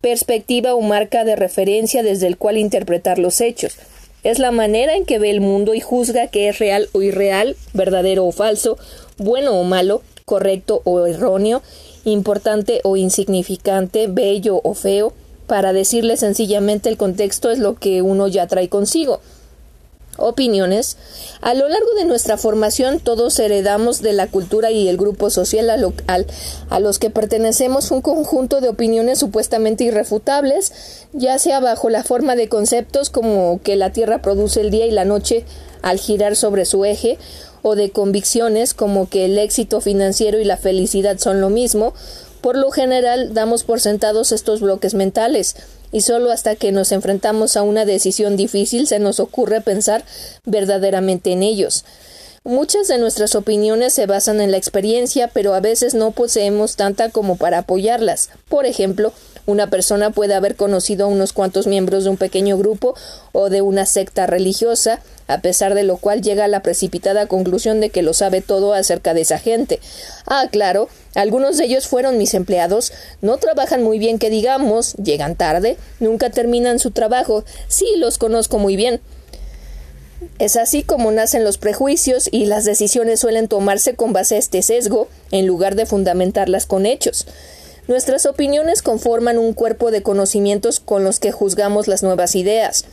perspectiva 0.02 0.74
o 0.74 0.82
marca 0.82 1.26
de 1.26 1.36
referencia 1.36 2.04
desde 2.04 2.28
el 2.28 2.38
cual 2.38 2.58
interpretar 2.58 3.20
los 3.20 3.42
hechos. 3.42 3.78
Es 4.24 4.40
la 4.40 4.52
manera 4.52 4.96
en 4.96 5.06
que 5.06 5.20
ve 5.20 5.30
el 5.30 5.42
mundo 5.42 5.74
y 5.74 5.82
juzga 5.82 6.28
que 6.28 6.50
es 6.50 6.60
real 6.60 6.90
o 6.94 7.02
irreal, 7.02 7.56
verdadero 7.74 8.26
o 8.26 8.32
falso, 8.32 8.78
bueno 9.18 9.60
o 9.60 9.64
malo, 9.64 10.02
correcto 10.26 10.82
o 10.86 11.06
erróneo, 11.06 11.62
importante 12.06 12.80
o 12.84 12.96
insignificante, 12.96 14.08
bello 14.08 14.62
o 14.64 14.74
feo. 14.74 15.14
Para 15.48 15.74
decirle 15.74 16.16
sencillamente 16.16 16.90
el 16.90 16.98
contexto 16.98 17.50
es 17.50 17.60
lo 17.60 17.76
que 17.76 18.02
uno 18.02 18.28
ya 18.28 18.48
trae 18.48 18.70
consigo 18.70 19.20
opiniones. 20.20 20.98
A 21.42 21.54
lo 21.54 21.68
largo 21.68 21.94
de 21.98 22.06
nuestra 22.06 22.38
formación 22.38 23.00
todos 23.00 23.40
heredamos 23.40 24.02
de 24.02 24.14
la 24.14 24.28
cultura 24.28 24.72
y 24.72 24.88
el 24.88 24.98
grupo 24.98 25.30
social 25.30 25.70
local 25.80 26.26
a 26.70 26.80
los 26.80 27.00
que 27.00 27.10
pertenecemos 27.10 27.92
un 27.92 28.02
conjunto 28.02 28.62
de 28.62 28.70
opiniones 28.70 29.20
supuestamente 29.20 29.84
irrefutables, 29.84 30.74
ya 31.14 31.40
sea 31.40 31.60
bajo 31.60 31.90
la 31.90 32.04
forma 32.04 32.36
de 32.36 32.50
conceptos 32.50 33.10
como 33.10 33.60
que 33.64 33.76
la 33.76 33.92
Tierra 33.92 34.22
produce 34.22 34.62
el 34.62 34.72
día 34.72 34.86
y 34.86 34.92
la 34.92 35.06
noche 35.06 35.46
al 35.82 36.00
girar 36.00 36.36
sobre 36.36 36.66
su 36.66 36.86
eje, 36.86 37.18
o 37.62 37.76
de 37.76 37.92
convicciones 37.92 38.74
como 38.74 39.10
que 39.10 39.26
el 39.26 39.38
éxito 39.38 39.82
financiero 39.82 40.40
y 40.40 40.46
la 40.46 40.58
felicidad 40.58 41.18
son 41.18 41.42
lo 41.42 41.50
mismo, 41.50 41.94
por 42.42 42.58
lo 42.58 42.72
general 42.72 43.34
damos 43.34 43.64
por 43.64 43.82
sentados 43.82 44.32
estos 44.32 44.62
bloques 44.62 44.94
mentales, 44.94 45.56
y 45.92 46.02
solo 46.02 46.32
hasta 46.32 46.56
que 46.56 46.72
nos 46.72 46.92
enfrentamos 46.92 47.58
a 47.58 47.64
una 47.64 47.86
decisión 47.86 48.38
difícil 48.38 48.88
se 48.88 49.00
nos 49.00 49.20
ocurre 49.20 49.62
pensar 49.62 50.04
verdaderamente 50.46 51.32
en 51.32 51.44
ellos. 51.44 51.86
Muchas 52.46 52.88
de 52.88 52.98
nuestras 52.98 53.36
opiniones 53.36 53.94
se 53.94 54.06
basan 54.06 54.40
en 54.40 54.52
la 54.52 54.58
experiencia, 54.58 55.28
pero 55.28 55.54
a 55.54 55.60
veces 55.60 55.94
no 55.94 56.12
poseemos 56.12 56.78
tanta 56.78 57.10
como 57.10 57.36
para 57.36 57.60
apoyarlas. 57.60 58.30
Por 58.48 58.66
ejemplo, 58.66 59.12
una 59.46 59.70
persona 59.70 60.12
puede 60.12 60.34
haber 60.34 60.56
conocido 60.56 61.06
a 61.06 61.10
unos 61.10 61.34
cuantos 61.34 61.68
miembros 61.68 62.04
de 62.04 62.10
un 62.10 62.18
pequeño 62.18 62.58
grupo 62.58 62.96
o 63.32 63.50
de 63.50 63.62
una 63.62 63.86
secta 63.86 64.28
religiosa, 64.28 65.02
a 65.28 65.42
pesar 65.42 65.76
de 65.76 65.84
lo 65.84 65.98
cual 65.98 66.22
llega 66.22 66.46
a 66.46 66.48
la 66.48 66.62
precipitada 66.62 67.28
conclusión 67.28 67.80
de 67.82 67.90
que 67.90 68.02
lo 68.02 68.14
sabe 68.14 68.42
todo 68.42 68.74
acerca 68.74 69.14
de 69.14 69.22
esa 69.22 69.38
gente. 69.38 69.80
Ah, 70.26 70.48
claro, 70.52 70.90
algunos 71.16 71.58
de 71.58 71.66
ellos 71.66 71.88
fueron 71.88 72.18
mis 72.18 72.34
empleados, 72.34 72.92
no 73.22 73.38
trabajan 73.38 73.84
muy 73.84 74.00
bien 74.00 74.20
que 74.20 74.30
digamos, 74.30 74.94
llegan 74.96 75.36
tarde, 75.36 75.78
nunca 76.00 76.30
terminan 76.30 76.80
su 76.80 76.92
trabajo, 76.92 77.44
sí 77.68 77.86
los 77.98 78.18
conozco 78.18 78.58
muy 78.58 78.76
bien. 78.76 79.02
Es 80.38 80.56
así 80.56 80.84
como 80.84 81.12
nacen 81.12 81.44
los 81.44 81.58
prejuicios 81.58 82.30
y 82.32 82.46
las 82.46 82.66
decisiones 82.66 83.20
suelen 83.20 83.48
tomarse 83.48 83.96
con 83.96 84.14
base 84.14 84.36
a 84.36 84.40
este 84.40 84.62
sesgo, 84.62 85.08
en 85.32 85.48
lugar 85.48 85.76
de 85.76 85.86
fundamentarlas 85.86 86.66
con 86.66 86.86
hechos. 86.86 87.26
Nuestras 87.90 88.28
opiniones 88.28 88.84
conforman 88.84 89.40
un 89.40 89.54
cuerpo 89.54 89.90
de 89.90 90.04
conocimientos 90.04 90.80
con 90.80 91.04
los 91.04 91.20
que 91.20 91.32
juzgamos 91.32 91.88
las 91.88 92.04
nuevas 92.04 92.36
ideas. 92.36 92.86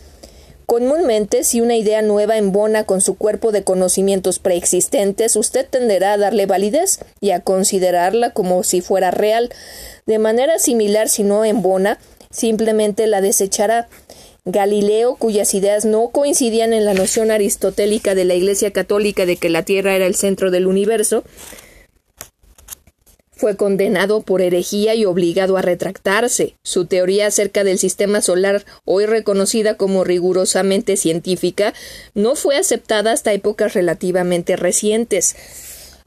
Comúnmente, 0.65 1.45
si 1.45 1.61
una 1.61 1.77
idea 1.77 2.01
nueva 2.01 2.39
embona 2.39 2.85
con 2.85 3.03
su 3.03 3.15
cuerpo 3.15 3.53
de 3.53 3.63
conocimientos 3.63 4.39
preexistentes, 4.39 5.37
usted 5.37 5.67
tenderá 5.69 6.15
a 6.15 6.17
darle 6.17 6.47
validez 6.47 7.01
y 7.21 7.33
a 7.33 7.41
considerarla 7.41 8.31
como 8.31 8.63
si 8.63 8.81
fuera 8.81 9.11
real. 9.11 9.51
De 10.07 10.19
manera 10.19 10.59
similar, 10.59 11.11
si 11.11 11.25
no 11.25 11.45
embona, 11.45 11.99
simplemente 12.31 13.07
la 13.07 13.21
desechará. 13.21 13.89
Galileo, 14.47 15.17
cuyas 15.17 15.53
ideas 15.53 15.85
no 15.85 16.09
coincidían 16.09 16.73
en 16.73 16.87
la 16.87 16.95
noción 16.95 17.31
aristotélica 17.31 18.15
de 18.15 18.25
la 18.25 18.35
Iglesia 18.35 18.73
Católica 18.73 19.27
de 19.27 19.37
que 19.37 19.51
la 19.51 19.63
Tierra 19.63 19.95
era 19.95 20.07
el 20.07 20.15
centro 20.15 20.51
del 20.51 20.67
universo, 20.67 21.23
fue 23.37 23.57
condenado 23.57 24.23
por 24.23 24.41
herejía 24.41 24.95
y 24.95 25.05
obligado 25.05 25.59
a 25.59 25.63
retractarse. 25.63 26.57
Su 26.63 26.87
teoría 26.87 27.27
acerca 27.27 27.65
del 27.65 27.79
sistema 27.79 28.23
solar, 28.23 28.65
hoy 28.87 29.05
reconocida 29.05 29.77
como 29.77 30.05
rigurosamente 30.05 30.97
científica, 30.97 31.75
no 32.15 32.35
fue 32.35 32.57
aceptada 32.57 33.13
hasta 33.13 33.35
épocas 33.35 33.75
relativamente 33.75 34.57
recientes. 34.57 35.37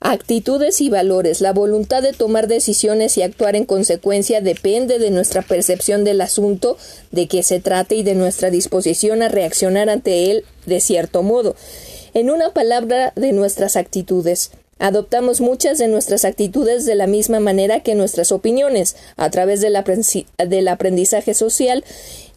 Actitudes 0.02 0.80
y 0.80 0.90
valores. 0.90 1.42
La 1.42 1.52
voluntad 1.52 2.02
de 2.02 2.14
tomar 2.14 2.48
decisiones 2.48 3.18
y 3.18 3.22
actuar 3.22 3.56
en 3.56 3.66
consecuencia 3.66 4.42
depende 4.42 4.98
de 4.98 5.12
nuestra 5.12 5.42
percepción 5.42 6.06
del 6.06 6.22
asunto 6.22 6.78
de 7.12 7.28
que 7.28 7.44
se 7.44 7.60
trate 7.60 7.96
y 7.96 8.04
de 8.04 8.16
nuestra 8.16 8.50
disposición 8.50 9.22
a 9.22 9.28
reaccionar 9.28 9.90
ante 9.90 10.32
él 10.32 10.46
de 10.66 10.80
cierto 10.80 11.22
modo. 11.22 11.56
En 12.14 12.32
una 12.32 12.54
palabra, 12.54 13.14
de 13.16 13.34
nuestras 13.34 13.76
actitudes. 13.76 14.52
Adoptamos 14.80 15.42
muchas 15.42 15.78
de 15.78 15.90
nuestras 15.90 16.24
actitudes 16.24 16.86
de 16.86 16.96
la 16.96 17.06
misma 17.06 17.42
manera 17.42 17.82
que 17.82 17.96
nuestras 17.96 18.32
opiniones, 18.32 18.96
a 19.18 19.30
través 19.30 19.60
del, 19.60 19.76
aprendizaje 19.76 21.34
social 21.34 21.84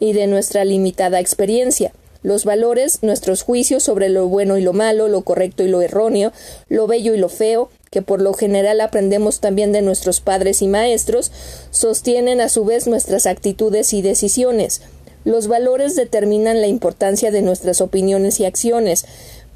y 0.01 0.13
de 0.13 0.27
nuestra 0.27 0.65
limitada 0.65 1.21
experiencia. 1.21 1.93
Los 2.25 2.45
valores, 2.45 2.99
nuestros 3.03 3.43
juicios 3.43 3.85
sobre 3.85 4.09
lo 4.09 4.27
bueno 4.27 4.59
y 4.59 4.63
lo 4.63 4.73
malo, 4.73 5.07
lo 5.07 5.23
correcto 5.23 5.63
y 5.63 5.69
lo 5.69 5.83
erróneo, 5.83 6.33
lo 6.69 6.89
bello 6.89 7.15
y 7.15 7.19
lo 7.19 7.29
feo, 7.29 7.71
que 7.91 8.03
por 8.03 8.21
lo 8.21 8.35
general 8.35 8.81
aprendemos 8.81 9.39
también 9.39 9.71
de 9.71 9.83
nuestros 9.83 10.21
padres 10.21 10.63
y 10.63 10.69
maestros, 10.69 11.31
sostienen 11.71 12.41
a 12.41 12.49
su 12.49 12.65
vez 12.65 12.89
nuestras 12.89 13.27
actitudes 13.27 13.93
y 13.93 14.03
decisiones. 14.03 14.83
Los 15.25 15.47
valores 15.47 15.95
determinan 15.95 16.61
la 16.61 16.67
importancia 16.67 17.31
de 17.31 17.43
nuestras 17.43 17.81
opiniones 17.81 18.41
y 18.41 18.47
acciones. 18.47 19.05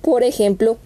Por 0.03 0.23
ejemplo, 0.23 0.77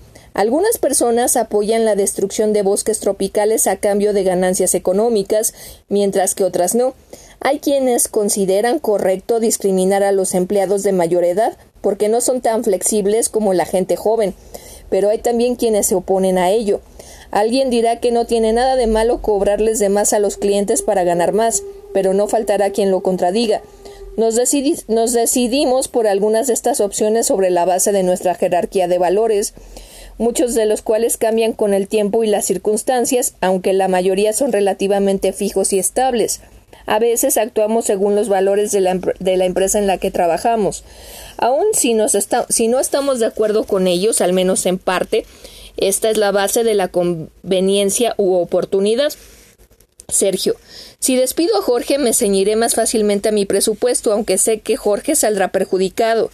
algunas 0.40 0.78
personas 0.78 1.36
apoyan 1.36 1.84
la 1.84 1.96
destrucción 1.96 2.54
de 2.54 2.62
bosques 2.62 2.98
tropicales 2.98 3.66
a 3.66 3.76
cambio 3.76 4.14
de 4.14 4.24
ganancias 4.24 4.74
económicas, 4.74 5.52
mientras 5.90 6.34
que 6.34 6.44
otras 6.44 6.74
no. 6.74 6.94
Hay 7.40 7.58
quienes 7.58 8.08
consideran 8.08 8.78
correcto 8.78 9.38
discriminar 9.38 10.02
a 10.02 10.12
los 10.12 10.32
empleados 10.32 10.82
de 10.82 10.92
mayor 10.92 11.24
edad 11.24 11.58
porque 11.82 12.08
no 12.08 12.22
son 12.22 12.40
tan 12.40 12.64
flexibles 12.64 13.28
como 13.28 13.52
la 13.52 13.66
gente 13.66 13.96
joven, 13.96 14.32
pero 14.88 15.10
hay 15.10 15.18
también 15.18 15.56
quienes 15.56 15.88
se 15.88 15.94
oponen 15.94 16.38
a 16.38 16.48
ello. 16.50 16.80
Alguien 17.30 17.68
dirá 17.68 18.00
que 18.00 18.10
no 18.10 18.24
tiene 18.24 18.54
nada 18.54 18.76
de 18.76 18.86
malo 18.86 19.20
cobrarles 19.20 19.78
de 19.78 19.90
más 19.90 20.14
a 20.14 20.20
los 20.20 20.38
clientes 20.38 20.80
para 20.80 21.04
ganar 21.04 21.34
más, 21.34 21.64
pero 21.92 22.14
no 22.14 22.28
faltará 22.28 22.70
quien 22.70 22.90
lo 22.90 23.02
contradiga. 23.02 23.60
Nos, 24.16 24.34
decidimos 24.34 25.88
por 25.88 26.06
algunas 26.06 26.46
de 26.46 26.54
estas 26.54 26.80
opciones 26.80 27.26
sobre 27.26 27.50
la 27.50 27.66
base 27.66 27.92
de 27.92 28.04
nuestra 28.04 28.34
jerarquía 28.34 28.88
de 28.88 28.96
valores 28.96 29.52
muchos 30.20 30.54
de 30.54 30.66
los 30.66 30.82
cuales 30.82 31.16
cambian 31.16 31.54
con 31.54 31.72
el 31.72 31.88
tiempo 31.88 32.22
y 32.22 32.26
las 32.26 32.44
circunstancias, 32.44 33.34
aunque 33.40 33.72
la 33.72 33.88
mayoría 33.88 34.34
son 34.34 34.52
relativamente 34.52 35.32
fijos 35.32 35.72
y 35.72 35.78
estables. 35.78 36.42
A 36.84 36.98
veces 36.98 37.38
actuamos 37.38 37.86
según 37.86 38.16
los 38.16 38.28
valores 38.28 38.70
de 38.70 38.82
la, 38.82 39.00
de 39.18 39.36
la 39.38 39.46
empresa 39.46 39.78
en 39.78 39.86
la 39.86 39.96
que 39.96 40.10
trabajamos. 40.10 40.84
Aun 41.38 41.64
si, 41.72 41.94
nos 41.94 42.16
si 42.50 42.68
no 42.68 42.80
estamos 42.80 43.18
de 43.18 43.26
acuerdo 43.26 43.64
con 43.64 43.86
ellos, 43.86 44.20
al 44.20 44.34
menos 44.34 44.66
en 44.66 44.76
parte, 44.76 45.24
esta 45.78 46.10
es 46.10 46.18
la 46.18 46.32
base 46.32 46.64
de 46.64 46.74
la 46.74 46.88
conveniencia 46.88 48.14
u 48.18 48.34
oportunidad. 48.34 49.14
Sergio, 50.10 50.54
si 50.98 51.16
despido 51.16 51.56
a 51.56 51.62
Jorge 51.62 51.96
me 51.96 52.12
ceñiré 52.12 52.56
más 52.56 52.74
fácilmente 52.74 53.30
a 53.30 53.32
mi 53.32 53.46
presupuesto, 53.46 54.12
aunque 54.12 54.36
sé 54.36 54.60
que 54.60 54.76
Jorge 54.76 55.16
saldrá 55.16 55.48
perjudicado. 55.48 56.30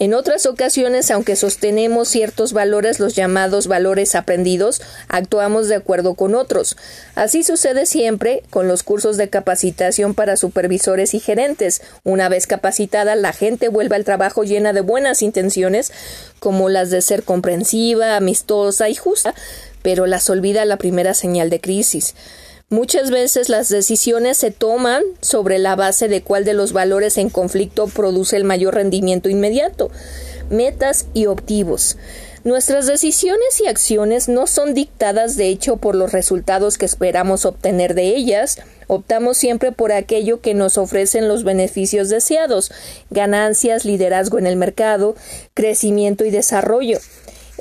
En 0.00 0.14
otras 0.14 0.46
ocasiones, 0.46 1.10
aunque 1.10 1.34
sostenemos 1.34 2.08
ciertos 2.08 2.52
valores, 2.52 3.00
los 3.00 3.16
llamados 3.16 3.66
valores 3.66 4.14
aprendidos, 4.14 4.80
actuamos 5.08 5.66
de 5.66 5.74
acuerdo 5.74 6.14
con 6.14 6.36
otros. 6.36 6.76
Así 7.16 7.42
sucede 7.42 7.84
siempre 7.84 8.44
con 8.50 8.68
los 8.68 8.84
cursos 8.84 9.16
de 9.16 9.28
capacitación 9.28 10.14
para 10.14 10.36
supervisores 10.36 11.14
y 11.14 11.20
gerentes. 11.20 11.82
Una 12.04 12.28
vez 12.28 12.46
capacitada, 12.46 13.16
la 13.16 13.32
gente 13.32 13.68
vuelve 13.68 13.96
al 13.96 14.04
trabajo 14.04 14.44
llena 14.44 14.72
de 14.72 14.82
buenas 14.82 15.20
intenciones, 15.20 15.90
como 16.38 16.68
las 16.68 16.90
de 16.90 17.02
ser 17.02 17.24
comprensiva, 17.24 18.16
amistosa 18.16 18.88
y 18.88 18.94
justa, 18.94 19.34
pero 19.82 20.06
las 20.06 20.30
olvida 20.30 20.64
la 20.64 20.76
primera 20.76 21.12
señal 21.12 21.50
de 21.50 21.60
crisis. 21.60 22.14
Muchas 22.70 23.10
veces 23.10 23.48
las 23.48 23.70
decisiones 23.70 24.36
se 24.36 24.50
toman 24.50 25.02
sobre 25.22 25.58
la 25.58 25.74
base 25.74 26.06
de 26.06 26.20
cuál 26.20 26.44
de 26.44 26.52
los 26.52 26.74
valores 26.74 27.16
en 27.16 27.30
conflicto 27.30 27.86
produce 27.86 28.36
el 28.36 28.44
mayor 28.44 28.74
rendimiento 28.74 29.30
inmediato, 29.30 29.90
metas 30.50 31.06
y 31.14 31.24
objetivos. 31.24 31.96
Nuestras 32.44 32.86
decisiones 32.86 33.58
y 33.62 33.68
acciones 33.68 34.28
no 34.28 34.46
son 34.46 34.74
dictadas 34.74 35.36
de 35.36 35.48
hecho 35.48 35.78
por 35.78 35.94
los 35.94 36.12
resultados 36.12 36.76
que 36.76 36.84
esperamos 36.84 37.46
obtener 37.46 37.94
de 37.94 38.14
ellas, 38.14 38.58
optamos 38.86 39.38
siempre 39.38 39.72
por 39.72 39.90
aquello 39.90 40.42
que 40.42 40.52
nos 40.52 40.76
ofrecen 40.76 41.26
los 41.26 41.44
beneficios 41.44 42.10
deseados, 42.10 42.70
ganancias, 43.08 43.86
liderazgo 43.86 44.38
en 44.38 44.46
el 44.46 44.56
mercado, 44.56 45.16
crecimiento 45.54 46.26
y 46.26 46.30
desarrollo. 46.30 46.98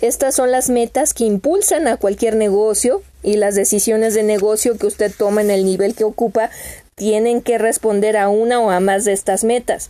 Estas 0.02 0.36
son 0.36 0.52
las 0.52 0.70
metas 0.70 1.14
que 1.14 1.26
impulsan 1.26 1.88
a 1.88 1.98
cualquier 1.98 2.36
negocio 2.36 3.02
y 3.24 3.38
las 3.38 3.56
decisiones 3.56 4.14
de 4.14 4.24
negocio 4.24 4.78
que 4.78 4.88
usted 4.88 5.12
toma 5.16 5.42
en 5.42 5.52
el 5.52 5.66
nivel 5.66 5.96
que 5.96 6.04
ocupa 6.04 6.50
tienen 6.96 7.42
que 7.42 7.58
responder 7.58 8.18
a 8.18 8.30
una 8.30 8.60
o 8.60 8.70
a 8.72 8.80
más 8.80 9.06
de 9.06 9.14
estas 9.14 9.44
metas. 9.44 9.90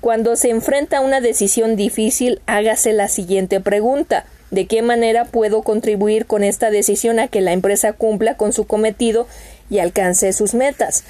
Cuando 0.00 0.36
se 0.36 0.50
enfrenta 0.50 0.98
a 0.98 1.00
una 1.00 1.20
decisión 1.20 1.76
difícil, 1.76 2.40
hágase 2.46 2.92
la 2.92 3.08
siguiente 3.08 3.60
pregunta 3.60 4.26
¿De 4.50 4.66
qué 4.66 4.80
manera 4.80 5.26
puedo 5.26 5.62
contribuir 5.62 6.24
con 6.26 6.42
esta 6.42 6.70
decisión 6.70 7.18
a 7.18 7.28
que 7.28 7.42
la 7.42 7.52
empresa 7.52 7.92
cumpla 7.92 8.36
con 8.36 8.52
su 8.52 8.66
cometido 8.66 9.26
y 9.68 9.78
alcance 9.78 10.32
sus 10.32 10.54
metas? 10.54 11.04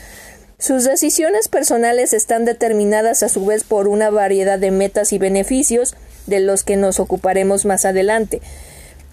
Sus 0.61 0.83
decisiones 0.83 1.47
personales 1.47 2.13
están 2.13 2.45
determinadas 2.45 3.23
a 3.23 3.29
su 3.29 3.47
vez 3.47 3.63
por 3.63 3.87
una 3.87 4.11
variedad 4.11 4.59
de 4.59 4.73
metas 4.73 5.13
y 5.13 5.19
beneficios 5.19 5.95
de 6.27 6.41
los 6.41 6.65
que 6.65 6.77
nos 6.77 6.99
ocuparemos 6.99 7.65
más 7.65 7.85
adelante, 7.85 8.43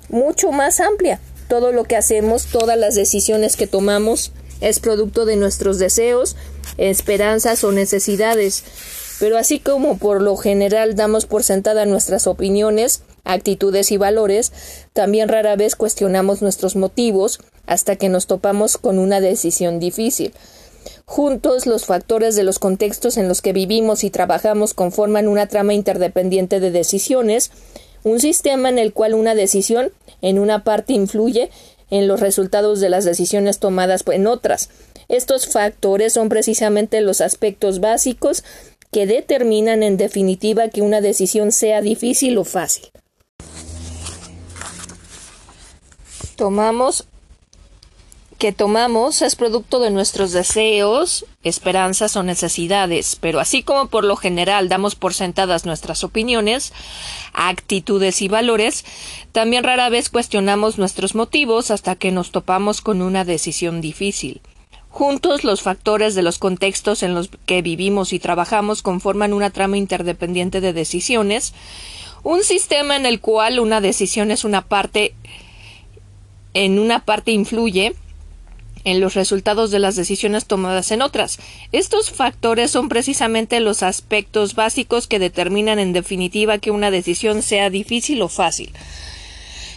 mucho 0.09 0.51
más 0.51 0.79
amplia. 0.79 1.19
Todo 1.47 1.71
lo 1.71 1.83
que 1.83 1.97
hacemos, 1.97 2.47
todas 2.47 2.79
las 2.79 2.95
decisiones 2.95 3.57
que 3.57 3.67
tomamos, 3.67 4.31
es 4.59 4.79
producto 4.79 5.25
de 5.25 5.35
nuestros 5.35 5.77
deseos, 5.77 6.35
esperanzas 6.79 7.63
o 7.63 7.71
necesidades. 7.71 8.63
Pero 9.19 9.37
así 9.37 9.59
como 9.59 9.99
por 9.99 10.23
lo 10.23 10.37
general 10.37 10.95
damos 10.95 11.27
por 11.27 11.43
sentada 11.43 11.85
nuestras 11.85 12.25
opiniones, 12.25 13.03
actitudes 13.23 13.91
y 13.91 13.97
valores, 13.97 14.51
también 14.93 15.29
rara 15.29 15.55
vez 15.55 15.75
cuestionamos 15.75 16.41
nuestros 16.41 16.75
motivos 16.75 17.39
hasta 17.67 17.97
que 17.97 18.09
nos 18.09 18.25
topamos 18.25 18.79
con 18.79 18.97
una 18.97 19.21
decisión 19.21 19.79
difícil. 19.79 20.33
Juntos, 21.05 21.65
los 21.65 21.85
factores 21.85 22.35
de 22.35 22.43
los 22.43 22.59
contextos 22.59 23.17
en 23.17 23.27
los 23.27 23.41
que 23.41 23.53
vivimos 23.53 24.03
y 24.03 24.09
trabajamos 24.09 24.73
conforman 24.73 25.27
una 25.27 25.47
trama 25.47 25.73
interdependiente 25.73 26.59
de 26.59 26.71
decisiones, 26.71 27.51
un 28.03 28.19
sistema 28.19 28.69
en 28.69 28.79
el 28.79 28.91
cual 28.91 29.13
una 29.13 29.35
decisión 29.35 29.91
en 30.21 30.39
una 30.39 30.63
parte 30.63 30.93
influye 30.93 31.49
en 31.91 32.07
los 32.07 32.19
resultados 32.19 32.79
de 32.79 32.89
las 32.89 33.05
decisiones 33.05 33.59
tomadas 33.59 34.03
en 34.07 34.27
otras. 34.27 34.69
Estos 35.07 35.47
factores 35.47 36.13
son 36.13 36.29
precisamente 36.29 37.01
los 37.01 37.21
aspectos 37.21 37.79
básicos 37.79 38.43
que 38.91 39.05
determinan 39.05 39.83
en 39.83 39.97
definitiva 39.97 40.69
que 40.69 40.81
una 40.81 41.01
decisión 41.01 41.51
sea 41.51 41.81
difícil 41.81 42.37
o 42.37 42.43
fácil. 42.43 42.89
tomamos 46.35 47.07
que 48.37 48.51
tomamos 48.51 49.21
es 49.21 49.35
producto 49.35 49.79
de 49.79 49.91
nuestros 49.91 50.31
deseos, 50.31 51.25
esperanzas 51.43 52.15
o 52.15 52.23
necesidades, 52.23 53.17
pero 53.19 53.39
así 53.39 53.63
como 53.63 53.87
por 53.87 54.03
lo 54.03 54.15
general 54.15 54.67
damos 54.67 54.95
por 54.95 55.13
sentadas 55.13 55.65
nuestras 55.65 56.03
opiniones, 56.03 56.73
actitudes 57.33 58.21
y 58.21 58.27
valores, 58.27 58.83
también 59.31 59.63
rara 59.63 59.89
vez 59.89 60.09
cuestionamos 60.09 60.77
nuestros 60.77 61.15
motivos 61.15 61.71
hasta 61.71 61.95
que 61.95 62.11
nos 62.11 62.31
topamos 62.31 62.81
con 62.81 63.01
una 63.01 63.25
decisión 63.25 63.81
difícil. 63.81 64.41
Juntos, 64.89 65.43
los 65.43 65.61
factores 65.61 66.15
de 66.15 66.21
los 66.21 66.37
contextos 66.37 67.03
en 67.03 67.13
los 67.13 67.29
que 67.45 67.61
vivimos 67.61 68.13
y 68.13 68.19
trabajamos 68.19 68.81
conforman 68.81 69.33
una 69.33 69.49
trama 69.49 69.77
interdependiente 69.77 70.61
de 70.61 70.71
decisiones, 70.71 71.53
un 72.23 72.43
sistema 72.43 72.95
en 72.95 73.05
el 73.05 73.19
cual 73.19 73.59
una 73.59 73.81
decisión 73.81 74.31
es 74.31 74.43
una 74.43 74.61
parte 74.61 75.13
en 76.53 76.79
una 76.79 77.03
parte 77.03 77.31
influye 77.31 77.93
en 78.85 79.01
los 79.01 79.15
resultados 79.15 79.71
de 79.71 79.79
las 79.79 79.97
decisiones 79.97 80.45
tomadas 80.45 80.91
en 80.91 81.01
otras. 81.01 81.39
Estos 81.73 82.11
factores 82.11 82.71
son 82.71 82.87
precisamente 82.87 83.59
los 83.59 83.83
aspectos 83.83 84.55
básicos 84.55 85.07
que 85.07 85.19
determinan 85.19 85.79
en 85.79 85.91
definitiva 85.91 86.59
que 86.59 86.71
una 86.71 86.91
decisión 86.91 87.41
sea 87.41 87.69
difícil 87.69 88.21
o 88.21 88.29
fácil. 88.29 88.71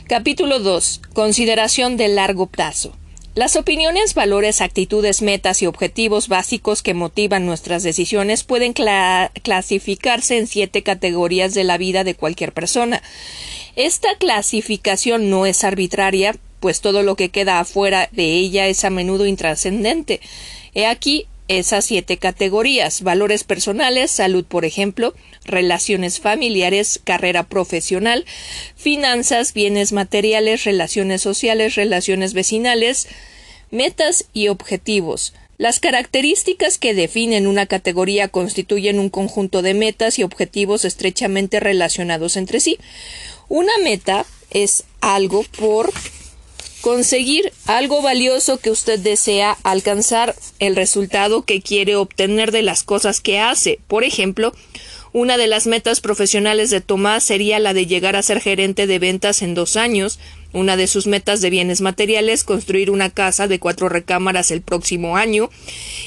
Capítulo 0.07 0.61
2. 0.61 1.01
Consideración 1.13 1.97
de 1.97 2.09
largo 2.09 2.47
plazo. 2.47 2.93
Las 3.35 3.55
opiniones, 3.55 4.15
valores, 4.15 4.61
actitudes, 4.61 5.23
metas 5.23 5.63
y 5.63 5.67
objetivos 5.67 6.27
básicos 6.27 6.83
que 6.83 6.93
motivan 6.93 7.47
nuestras 7.47 7.85
decisiones 7.85 8.43
pueden 8.43 8.73
clasificarse 8.73 10.39
en 10.39 10.49
siete 10.49 10.83
categorías 10.83 11.55
de 11.55 11.63
la 11.63 11.79
vida 11.79 12.03
de 12.03 12.17
cualquier 12.17 12.53
persona. 12.53 13.01
Esta 13.77 14.09
clasificación 14.19 15.31
no 15.31 15.47
es 15.47 15.63
arbitraria, 15.63 16.35
pues 16.61 16.81
todo 16.81 17.03
lo 17.03 17.17
que 17.17 17.31
queda 17.31 17.61
afuera 17.61 18.09
de 18.13 18.33
ella 18.35 18.67
es 18.67 18.85
a 18.85 18.91
menudo 18.91 19.27
intrascendente. 19.27 20.21
He 20.75 20.87
aquí 20.87 21.27
esas 21.49 21.87
siete 21.87 22.19
categorías 22.19 23.03
valores 23.03 23.43
personales, 23.43 24.11
salud 24.11 24.45
por 24.45 24.67
ejemplo, 24.67 25.15
relaciones 25.45 26.21
familiares, 26.21 27.01
carrera 27.03 27.45
profesional, 27.45 28.27
finanzas, 28.77 29.55
bienes 29.55 29.93
materiales, 29.93 30.65
relaciones 30.65 31.23
sociales, 31.23 31.75
relaciones 31.75 32.35
vecinales, 32.35 33.09
metas 33.71 34.27
y 34.35 34.49
objetivos. 34.49 35.33
Las 35.57 35.81
características 35.81 36.79
que 36.79 36.95
definen 36.95 37.47
una 37.49 37.67
categoría 37.67 38.29
constituyen 38.29 39.01
un 39.01 39.09
conjunto 39.09 39.63
de 39.63 39.75
metas 39.75 40.19
y 40.19 40.23
objetivos 40.23 40.85
estrechamente 40.85 41.59
relacionados 41.59 42.37
entre 42.37 42.61
sí. 42.61 42.79
Una 43.49 43.73
meta 43.83 44.25
es 44.51 44.85
algo 45.01 45.45
por 45.59 45.93
conseguir 46.81 47.53
algo 47.67 48.03
valioso 48.03 48.59
que 48.59 48.71
usted 48.71 48.99
desea 48.99 49.57
alcanzar 49.63 50.35
el 50.59 50.77
resultado 50.77 51.43
que 51.43 51.61
quiere 51.61 51.97
obtener 51.97 52.53
de 52.53 52.63
las 52.63 52.83
cosas 52.83 53.21
que 53.21 53.39
hace. 53.39 53.81
Por 53.89 54.05
ejemplo, 54.05 54.53
una 55.13 55.37
de 55.39 55.47
las 55.47 55.67
metas 55.67 56.01
profesionales 56.01 56.71
de 56.71 56.81
Tomás 56.81 57.25
sería 57.25 57.59
la 57.59 57.73
de 57.73 57.87
llegar 57.87 58.15
a 58.15 58.23
ser 58.23 58.41
gerente 58.41 58.87
de 58.87 58.99
ventas 58.99 59.43
en 59.43 59.55
dos 59.55 59.77
años, 59.77 60.19
una 60.53 60.77
de 60.77 60.87
sus 60.87 61.07
metas 61.07 61.41
de 61.41 61.51
bienes 61.51 61.81
materiales 61.81 62.45
construir 62.45 62.91
una 62.91 63.11
casa 63.11 63.49
de 63.49 63.59
cuatro 63.59 63.89
recámaras 63.89 64.51
el 64.51 64.61
próximo 64.61 65.17
año, 65.17 65.51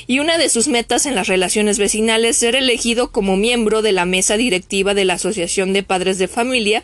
y 0.07 0.19
una 0.19 0.37
de 0.37 0.49
sus 0.49 0.67
metas 0.67 1.05
en 1.05 1.15
las 1.15 1.27
relaciones 1.27 1.79
vecinales 1.79 2.37
ser 2.37 2.55
elegido 2.55 3.11
como 3.11 3.37
miembro 3.37 3.81
de 3.81 3.91
la 3.91 4.05
mesa 4.05 4.37
directiva 4.37 4.93
de 4.93 5.05
la 5.05 5.13
Asociación 5.13 5.73
de 5.73 5.83
Padres 5.83 6.17
de 6.17 6.27
Familia, 6.27 6.83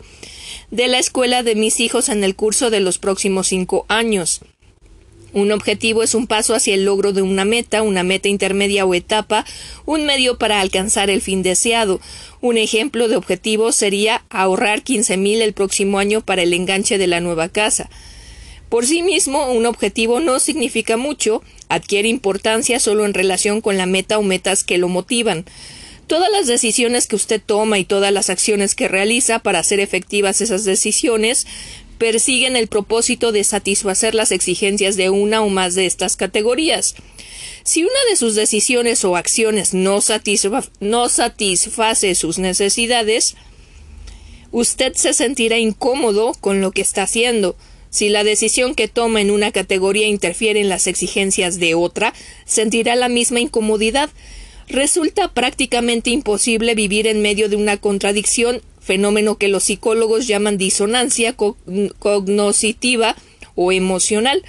de 0.70 0.88
la 0.88 0.98
escuela 0.98 1.42
de 1.42 1.54
mis 1.54 1.80
hijos 1.80 2.08
en 2.08 2.24
el 2.24 2.34
curso 2.34 2.70
de 2.70 2.80
los 2.80 2.98
próximos 2.98 3.48
cinco 3.48 3.84
años. 3.88 4.40
Un 5.34 5.52
objetivo 5.52 6.02
es 6.02 6.14
un 6.14 6.26
paso 6.26 6.54
hacia 6.54 6.74
el 6.74 6.86
logro 6.86 7.12
de 7.12 7.20
una 7.20 7.44
meta, 7.44 7.82
una 7.82 8.02
meta 8.02 8.28
intermedia 8.28 8.86
o 8.86 8.94
etapa, 8.94 9.44
un 9.84 10.06
medio 10.06 10.38
para 10.38 10.60
alcanzar 10.60 11.10
el 11.10 11.20
fin 11.20 11.42
deseado. 11.42 12.00
Un 12.40 12.56
ejemplo 12.56 13.08
de 13.08 13.16
objetivo 13.16 13.72
sería 13.72 14.24
ahorrar 14.30 14.82
quince 14.82 15.18
mil 15.18 15.42
el 15.42 15.52
próximo 15.52 15.98
año 15.98 16.22
para 16.22 16.42
el 16.42 16.54
enganche 16.54 16.96
de 16.96 17.06
la 17.06 17.20
nueva 17.20 17.50
casa. 17.50 17.90
Por 18.70 18.86
sí 18.86 19.02
mismo, 19.02 19.52
un 19.52 19.66
objetivo 19.66 20.20
no 20.20 20.40
significa 20.40 20.96
mucho, 20.96 21.42
adquiere 21.68 22.08
importancia 22.08 22.80
solo 22.80 23.04
en 23.04 23.14
relación 23.14 23.60
con 23.60 23.76
la 23.76 23.86
meta 23.86 24.18
o 24.18 24.22
metas 24.22 24.64
que 24.64 24.78
lo 24.78 24.88
motivan. 24.88 25.44
Todas 26.08 26.32
las 26.32 26.46
decisiones 26.46 27.06
que 27.06 27.16
usted 27.16 27.42
toma 27.44 27.78
y 27.78 27.84
todas 27.84 28.10
las 28.12 28.30
acciones 28.30 28.74
que 28.74 28.88
realiza 28.88 29.40
para 29.40 29.58
hacer 29.58 29.78
efectivas 29.78 30.40
esas 30.40 30.64
decisiones 30.64 31.46
persiguen 31.98 32.56
el 32.56 32.66
propósito 32.66 33.30
de 33.30 33.44
satisfacer 33.44 34.14
las 34.14 34.32
exigencias 34.32 34.96
de 34.96 35.10
una 35.10 35.42
o 35.42 35.50
más 35.50 35.74
de 35.74 35.84
estas 35.84 36.16
categorías. 36.16 36.94
Si 37.62 37.82
una 37.82 37.92
de 38.08 38.16
sus 38.16 38.34
decisiones 38.34 39.04
o 39.04 39.16
acciones 39.16 39.74
no, 39.74 40.00
satisface 40.00 42.14
sus 42.14 42.38
necesidades, 42.38 43.36
usted 44.50 44.94
se 44.94 45.12
sentirá 45.12 45.58
incómodo 45.58 46.32
con 46.40 46.62
lo 46.62 46.70
que 46.70 46.80
está 46.80 47.02
haciendo. 47.02 47.54
Si 47.90 48.08
la 48.08 48.24
decisión 48.24 48.74
que 48.74 48.88
toma 48.88 49.20
en 49.20 49.30
una 49.30 49.52
categoría 49.52 50.06
interfiere 50.06 50.60
en 50.60 50.70
las 50.70 50.86
exigencias 50.86 51.58
de 51.58 51.74
otra, 51.74 52.14
sentirá 52.46 52.96
la 52.96 53.10
misma 53.10 53.40
incomodidad 53.40 54.08
resulta 54.68 55.32
prácticamente 55.32 56.10
imposible 56.10 56.74
vivir 56.74 57.06
en 57.06 57.22
medio 57.22 57.48
de 57.48 57.56
una 57.56 57.76
contradicción, 57.76 58.62
fenómeno 58.80 59.36
que 59.36 59.48
los 59.48 59.64
psicólogos 59.64 60.26
llaman 60.26 60.58
disonancia 60.58 61.34
cognoscitiva 61.98 63.16
o 63.54 63.72
emocional. 63.72 64.42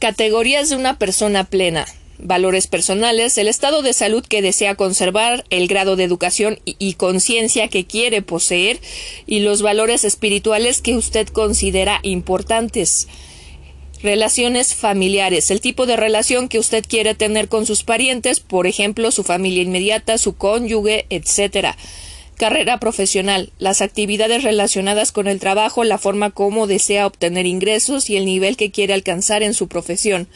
Categorías 0.00 0.68
de 0.70 0.76
una 0.76 0.98
persona 0.98 1.44
plena. 1.44 1.86
Valores 2.18 2.68
personales, 2.68 3.36
el 3.36 3.48
estado 3.48 3.82
de 3.82 3.92
salud 3.92 4.24
que 4.24 4.42
desea 4.42 4.76
conservar, 4.76 5.44
el 5.50 5.66
grado 5.66 5.96
de 5.96 6.04
educación 6.04 6.60
y 6.64 6.94
conciencia 6.94 7.66
que 7.68 7.84
quiere 7.84 8.22
poseer 8.22 8.78
y 9.26 9.40
los 9.40 9.60
valores 9.60 10.04
espirituales 10.04 10.82
que 10.82 10.94
usted 10.94 11.26
considera 11.28 11.98
importantes. 12.02 13.08
Relaciones 14.02 14.74
familiares, 14.74 15.52
el 15.52 15.60
tipo 15.60 15.86
de 15.86 15.96
relación 15.96 16.48
que 16.48 16.58
usted 16.58 16.84
quiere 16.88 17.14
tener 17.14 17.48
con 17.48 17.66
sus 17.66 17.84
parientes, 17.84 18.40
por 18.40 18.66
ejemplo, 18.66 19.12
su 19.12 19.22
familia 19.22 19.62
inmediata, 19.62 20.18
su 20.18 20.34
cónyuge, 20.34 21.06
etc. 21.08 21.76
Carrera 22.36 22.80
profesional, 22.80 23.52
las 23.58 23.80
actividades 23.80 24.42
relacionadas 24.42 25.12
con 25.12 25.28
el 25.28 25.38
trabajo, 25.38 25.84
la 25.84 25.98
forma 25.98 26.30
como 26.30 26.66
desea 26.66 27.06
obtener 27.06 27.46
ingresos 27.46 28.10
y 28.10 28.16
el 28.16 28.24
nivel 28.24 28.56
que 28.56 28.72
quiere 28.72 28.92
alcanzar 28.92 29.44
en 29.44 29.54
su 29.54 29.68
profesión. 29.68 30.26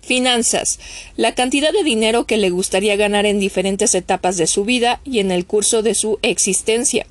Finanzas. 0.00 0.80
La 1.16 1.36
cantidad 1.36 1.72
de 1.72 1.84
dinero 1.84 2.26
que 2.26 2.38
le 2.38 2.50
gustaría 2.50 2.96
ganar 2.96 3.24
en 3.24 3.38
diferentes 3.38 3.94
etapas 3.94 4.36
de 4.36 4.48
su 4.48 4.64
vida 4.64 5.00
y 5.04 5.20
en 5.20 5.30
el 5.30 5.46
curso 5.46 5.82
de 5.82 5.94
su 5.94 6.18
existencia 6.22 7.06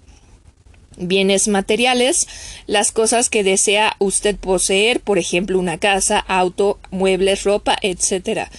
bienes 0.97 1.47
materiales, 1.47 2.27
las 2.67 2.91
cosas 2.91 3.29
que 3.29 3.43
desea 3.43 3.95
usted 3.99 4.35
poseer, 4.35 4.99
por 4.99 5.17
ejemplo, 5.17 5.59
una 5.59 5.77
casa, 5.77 6.19
auto, 6.19 6.79
muebles, 6.91 7.43
ropa, 7.43 7.77
etc. 7.81 8.49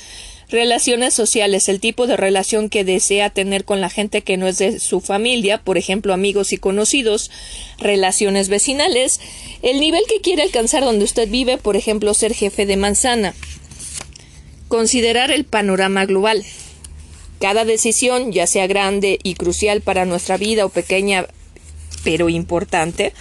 Relaciones 0.49 1.12
sociales, 1.12 1.68
el 1.68 1.81
tipo 1.81 2.07
de 2.07 2.16
relación 2.16 2.68
que 2.68 2.85
desea 2.85 3.31
tener 3.31 3.64
con 3.64 3.81
la 3.81 3.90
gente 3.90 4.22
que 4.22 4.37
no 4.37 4.46
es 4.46 4.59
de 4.59 4.79
su 4.79 5.01
familia, 5.01 5.59
por 5.59 5.77
ejemplo, 5.77 6.14
amigos 6.14 6.53
y 6.53 6.57
conocidos. 6.57 7.33
Relaciones 7.79 8.49
vecinales, 8.49 9.20
el 9.62 9.81
nivel 9.81 10.03
que 10.09 10.20
quiere 10.20 10.42
alcanzar 10.42 10.85
donde 10.85 11.05
usted 11.05 11.29
vive, 11.29 11.59
por 11.59 11.77
ejemplo, 11.77 12.14
ser 12.14 12.33
jefe 12.33 12.64
de 12.64 12.77
manzana. 12.77 13.35
Considerar 14.68 15.33
el 15.33 15.44
panorama 15.44 16.07
global. 16.07 16.44
Cada 17.40 17.64
decisión, 17.64 18.31
ya 18.33 18.46
sea 18.46 18.68
grande 18.68 19.18
y 19.25 19.35
crucial 19.35 19.81
para 19.81 20.05
nuestra 20.05 20.37
vida 20.37 20.64
o 20.64 20.68
pequeña 20.68 21.27
pero 22.04 22.28
importante 22.28 23.12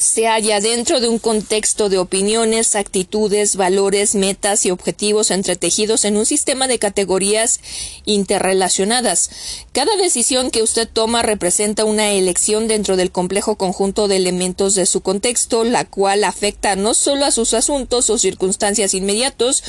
se 0.00 0.26
halla 0.26 0.60
dentro 0.60 0.98
de 0.98 1.08
un 1.08 1.18
contexto 1.18 1.90
de 1.90 1.98
opiniones, 1.98 2.74
actitudes, 2.74 3.56
valores, 3.56 4.14
metas 4.14 4.64
y 4.64 4.70
objetivos 4.70 5.30
entretejidos 5.30 6.06
en 6.06 6.16
un 6.16 6.24
sistema 6.24 6.66
de 6.68 6.78
categorías 6.78 7.60
interrelacionadas. 8.06 9.30
Cada 9.72 9.94
decisión 9.96 10.50
que 10.50 10.62
usted 10.62 10.88
toma 10.90 11.20
representa 11.20 11.84
una 11.84 12.12
elección 12.12 12.66
dentro 12.66 12.96
del 12.96 13.12
complejo 13.12 13.56
conjunto 13.56 14.08
de 14.08 14.16
elementos 14.16 14.74
de 14.74 14.86
su 14.86 15.02
contexto, 15.02 15.64
la 15.64 15.84
cual 15.84 16.24
afecta 16.24 16.76
no 16.76 16.94
solo 16.94 17.26
a 17.26 17.30
sus 17.30 17.52
asuntos 17.52 18.08
o 18.08 18.16
circunstancias 18.16 18.94
inmediatos, 18.94 19.62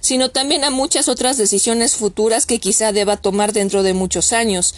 sino 0.00 0.30
también 0.30 0.64
a 0.64 0.70
muchas 0.70 1.08
otras 1.08 1.36
decisiones 1.36 1.94
futuras 1.94 2.46
que 2.46 2.58
quizá 2.58 2.92
deba 2.92 3.18
tomar 3.18 3.52
dentro 3.52 3.82
de 3.82 3.92
muchos 3.92 4.32
años. 4.32 4.74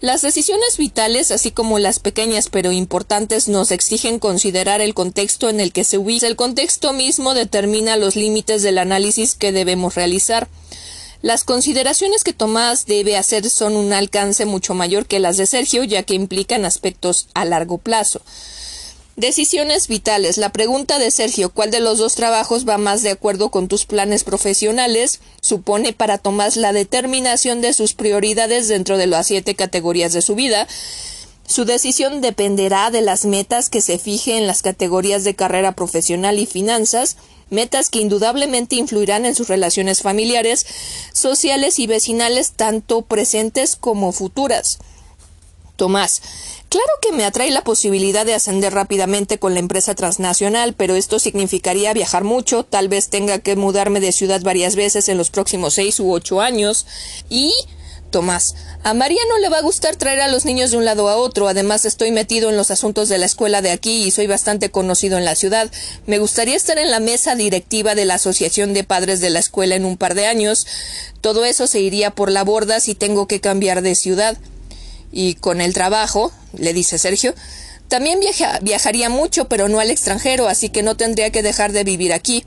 Las 0.00 0.22
decisiones 0.22 0.78
vitales, 0.78 1.30
así 1.30 1.52
como 1.52 1.78
las 1.78 2.00
pequeñas 2.00 2.48
pero 2.50 2.72
importantes, 2.72 3.46
nos 3.46 3.70
exigen 3.70 4.18
considerar 4.18 4.47
el 4.48 4.94
contexto 4.94 5.48
en 5.48 5.60
el 5.60 5.72
que 5.72 5.84
se 5.84 5.98
ubica. 5.98 6.26
El 6.26 6.36
contexto 6.36 6.92
mismo 6.92 7.34
determina 7.34 7.96
los 7.96 8.16
límites 8.16 8.62
del 8.62 8.78
análisis 8.78 9.34
que 9.34 9.52
debemos 9.52 9.94
realizar. 9.94 10.48
Las 11.20 11.44
consideraciones 11.44 12.22
que 12.22 12.32
Tomás 12.32 12.86
debe 12.86 13.16
hacer 13.16 13.48
son 13.50 13.76
un 13.76 13.92
alcance 13.92 14.44
mucho 14.44 14.74
mayor 14.74 15.06
que 15.06 15.18
las 15.18 15.36
de 15.36 15.46
Sergio, 15.46 15.82
ya 15.84 16.04
que 16.04 16.14
implican 16.14 16.64
aspectos 16.64 17.28
a 17.34 17.44
largo 17.44 17.78
plazo. 17.78 18.20
Decisiones 19.18 19.88
vitales. 19.88 20.38
La 20.38 20.52
pregunta 20.52 21.00
de 21.00 21.10
Sergio, 21.10 21.50
¿cuál 21.50 21.72
de 21.72 21.80
los 21.80 21.98
dos 21.98 22.14
trabajos 22.14 22.68
va 22.68 22.78
más 22.78 23.02
de 23.02 23.10
acuerdo 23.10 23.50
con 23.50 23.66
tus 23.66 23.84
planes 23.84 24.22
profesionales? 24.22 25.18
supone 25.40 25.92
para 25.92 26.18
Tomás 26.18 26.56
la 26.56 26.72
determinación 26.72 27.60
de 27.60 27.74
sus 27.74 27.94
prioridades 27.94 28.68
dentro 28.68 28.96
de 28.96 29.08
las 29.08 29.26
siete 29.26 29.56
categorías 29.56 30.12
de 30.12 30.22
su 30.22 30.36
vida. 30.36 30.68
Su 31.48 31.64
decisión 31.64 32.20
dependerá 32.20 32.90
de 32.90 33.00
las 33.00 33.24
metas 33.24 33.70
que 33.70 33.80
se 33.80 33.98
fije 33.98 34.36
en 34.36 34.46
las 34.46 34.60
categorías 34.60 35.24
de 35.24 35.34
carrera 35.34 35.72
profesional 35.72 36.38
y 36.38 36.44
finanzas, 36.44 37.16
metas 37.48 37.88
que 37.88 38.00
indudablemente 38.00 38.76
influirán 38.76 39.24
en 39.24 39.34
sus 39.34 39.48
relaciones 39.48 40.02
familiares, 40.02 40.66
sociales 41.14 41.78
y 41.78 41.86
vecinales, 41.86 42.52
tanto 42.52 43.00
presentes 43.00 43.76
como 43.76 44.12
futuras. 44.12 44.78
Tomás, 45.76 46.20
claro 46.68 46.92
que 47.00 47.12
me 47.12 47.24
atrae 47.24 47.50
la 47.50 47.64
posibilidad 47.64 48.26
de 48.26 48.34
ascender 48.34 48.74
rápidamente 48.74 49.38
con 49.38 49.54
la 49.54 49.60
empresa 49.60 49.94
transnacional, 49.94 50.74
pero 50.74 50.96
esto 50.96 51.18
significaría 51.18 51.94
viajar 51.94 52.24
mucho, 52.24 52.64
tal 52.64 52.88
vez 52.88 53.08
tenga 53.08 53.38
que 53.38 53.56
mudarme 53.56 54.00
de 54.00 54.12
ciudad 54.12 54.42
varias 54.42 54.76
veces 54.76 55.08
en 55.08 55.16
los 55.16 55.30
próximos 55.30 55.72
seis 55.72 55.98
u 55.98 56.12
ocho 56.12 56.42
años, 56.42 56.84
y 57.30 57.54
Tomás, 58.10 58.54
a 58.82 58.94
María 58.94 59.20
no 59.28 59.38
le 59.38 59.48
va 59.48 59.58
a 59.58 59.62
gustar 59.62 59.96
traer 59.96 60.20
a 60.20 60.28
los 60.28 60.44
niños 60.44 60.70
de 60.70 60.78
un 60.78 60.84
lado 60.84 61.08
a 61.08 61.16
otro. 61.16 61.48
Además, 61.48 61.84
estoy 61.84 62.10
metido 62.10 62.48
en 62.48 62.56
los 62.56 62.70
asuntos 62.70 63.08
de 63.08 63.18
la 63.18 63.26
escuela 63.26 63.60
de 63.60 63.70
aquí 63.70 64.04
y 64.04 64.10
soy 64.10 64.26
bastante 64.26 64.70
conocido 64.70 65.18
en 65.18 65.24
la 65.24 65.34
ciudad. 65.34 65.70
Me 66.06 66.18
gustaría 66.18 66.56
estar 66.56 66.78
en 66.78 66.90
la 66.90 67.00
mesa 67.00 67.34
directiva 67.34 67.94
de 67.94 68.04
la 68.04 68.14
Asociación 68.14 68.72
de 68.72 68.84
Padres 68.84 69.20
de 69.20 69.30
la 69.30 69.38
Escuela 69.38 69.74
en 69.74 69.84
un 69.84 69.96
par 69.96 70.14
de 70.14 70.26
años. 70.26 70.66
Todo 71.20 71.44
eso 71.44 71.66
se 71.66 71.80
iría 71.80 72.10
por 72.10 72.30
la 72.30 72.44
borda 72.44 72.80
si 72.80 72.94
tengo 72.94 73.26
que 73.26 73.40
cambiar 73.40 73.82
de 73.82 73.94
ciudad. 73.94 74.38
Y 75.12 75.34
con 75.34 75.60
el 75.60 75.74
trabajo, 75.74 76.32
le 76.52 76.72
dice 76.72 76.98
Sergio, 76.98 77.34
también 77.88 78.20
viajaría 78.62 79.08
mucho, 79.08 79.48
pero 79.48 79.68
no 79.68 79.80
al 79.80 79.90
extranjero, 79.90 80.48
así 80.48 80.68
que 80.68 80.82
no 80.82 80.96
tendría 80.96 81.30
que 81.30 81.42
dejar 81.42 81.72
de 81.72 81.84
vivir 81.84 82.12
aquí. 82.12 82.44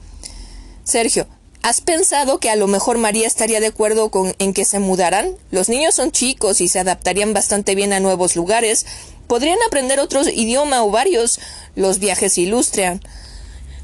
Sergio, 0.84 1.28
¿Has 1.63 1.80
pensado 1.80 2.39
que 2.39 2.50
a 2.50 2.56
lo 2.56 2.65
mejor 2.65 2.97
María 2.97 3.28
estaría 3.28 3.60
de 3.60 3.67
acuerdo 3.67 4.10
con 4.10 4.34
en 4.39 4.54
que 4.54 4.65
se 4.65 4.80
mudaran? 4.80 5.36
Los 5.52 5.69
niños 5.69 5.93
son 5.93 6.12
chicos 6.12 6.60
y 6.60 6.67
se 6.67 6.80
adaptarían 6.80 7.34
bastante 7.34 7.76
bien 7.76 7.93
a 7.93 8.00
nuevos 8.00 8.36
lugares. 8.36 8.88
Podrían 9.28 9.60
aprender 9.67 10.00
otro 10.00 10.28
idioma 10.28 10.84
o 10.84 10.89
varios. 10.89 11.39
Los 11.76 12.00
viajes 12.00 12.39
ilustran. 12.39 13.02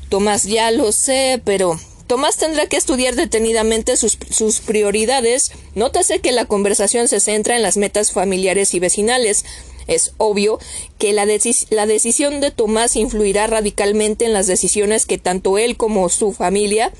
Tomás, 0.09 0.45
ya 0.45 0.71
lo 0.71 0.91
sé, 0.91 1.39
pero 1.45 1.79
Tomás 2.07 2.37
tendrá 2.37 2.65
que 2.65 2.77
estudiar 2.77 3.15
detenidamente 3.15 3.95
sus, 3.95 4.17
sus, 4.31 4.59
prioridades. 4.59 5.51
Nótese 5.75 6.19
que 6.19 6.31
la 6.31 6.45
conversación 6.45 7.07
se 7.07 7.19
centra 7.19 7.57
en 7.57 7.61
las 7.61 7.77
metas 7.77 8.11
familiares 8.11 8.73
y 8.73 8.79
vecinales. 8.79 9.45
Es 9.87 10.13
obvio 10.17 10.59
que 10.97 11.13
la, 11.13 11.25
decisión 11.25 12.41
de 12.41 12.51
Tomás 12.51 12.95
influirá 12.95 13.47
radicalmente 13.47 14.25
en 14.25 14.33
las 14.33 14.47
decisiones 14.47 15.05
que 15.05 15.17
tanto 15.17 15.57
él 15.57 15.77
como 15.77 16.09
su 16.09 16.33
familia 16.33 16.91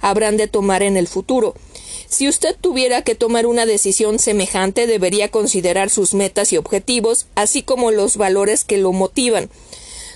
habrán 0.00 0.36
de 0.36 0.46
tomar 0.46 0.82
en 0.82 0.96
el 0.96 1.08
futuro. 1.08 1.54
Si 2.08 2.28
usted 2.28 2.56
tuviera 2.58 3.02
que 3.02 3.14
tomar 3.14 3.46
una 3.46 3.66
decisión 3.66 4.18
semejante, 4.18 4.86
debería 4.86 5.30
considerar 5.30 5.90
sus 5.90 6.14
metas 6.14 6.52
y 6.52 6.56
objetivos, 6.56 7.26
así 7.34 7.62
como 7.62 7.90
los 7.90 8.16
valores 8.16 8.64
que 8.64 8.78
lo 8.78 8.92
motivan. 8.92 9.50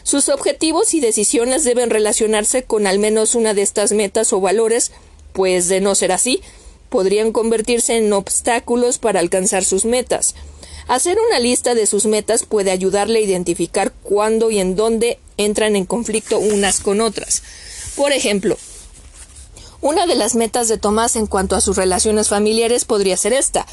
Sus 0.02 0.28
objetivos 0.28 0.94
y 0.94 1.00
decisiones 1.00 1.64
deben 1.64 1.90
relacionarse 1.90 2.64
con 2.64 2.86
al 2.86 2.98
menos 2.98 3.34
una 3.34 3.54
de 3.54 3.62
estas 3.62 3.92
metas 3.92 4.32
o 4.32 4.40
valores, 4.40 4.90
pues 5.32 5.68
de 5.68 5.80
no 5.80 5.94
ser 5.94 6.12
así, 6.12 6.40
podrían 6.88 7.32
convertirse 7.32 7.96
en 7.96 8.12
obstáculos 8.12 8.98
para 8.98 9.20
alcanzar 9.20 9.64
sus 9.64 9.84
metas. 9.84 10.34
Hacer 10.88 11.18
una 11.28 11.38
lista 11.38 11.74
de 11.74 11.86
sus 11.86 12.06
metas 12.06 12.44
puede 12.44 12.70
ayudarle 12.70 13.20
a 13.20 13.22
identificar 13.22 13.92
cuándo 14.02 14.50
y 14.50 14.58
en 14.58 14.76
dónde 14.76 15.18
entran 15.36 15.76
en 15.76 15.86
conflicto 15.86 16.38
unas 16.38 16.80
con 16.80 17.00
otras. 17.00 17.42
Por 17.96 18.12
ejemplo, 18.12 18.56
una 19.80 20.06
de 20.06 20.14
las 20.14 20.34
metas 20.34 20.68
de 20.68 20.78
Tomás 20.78 21.16
en 21.16 21.26
cuanto 21.26 21.56
a 21.56 21.60
sus 21.60 21.76
relaciones 21.76 22.28
familiares 22.28 22.84
podría 22.84 23.16
ser 23.16 23.32
esta 23.32 23.66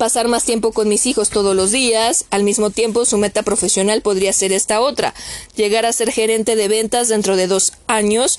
pasar 0.00 0.28
más 0.28 0.44
tiempo 0.44 0.72
con 0.72 0.88
mis 0.88 1.04
hijos 1.04 1.28
todos 1.28 1.54
los 1.54 1.72
días. 1.72 2.24
Al 2.30 2.42
mismo 2.42 2.70
tiempo, 2.70 3.04
su 3.04 3.18
meta 3.18 3.42
profesional 3.42 4.00
podría 4.00 4.32
ser 4.32 4.50
esta 4.50 4.80
otra, 4.80 5.12
llegar 5.56 5.84
a 5.84 5.92
ser 5.92 6.10
gerente 6.10 6.56
de 6.56 6.68
ventas 6.68 7.08
dentro 7.08 7.36
de 7.36 7.46
dos 7.46 7.74
años, 7.86 8.38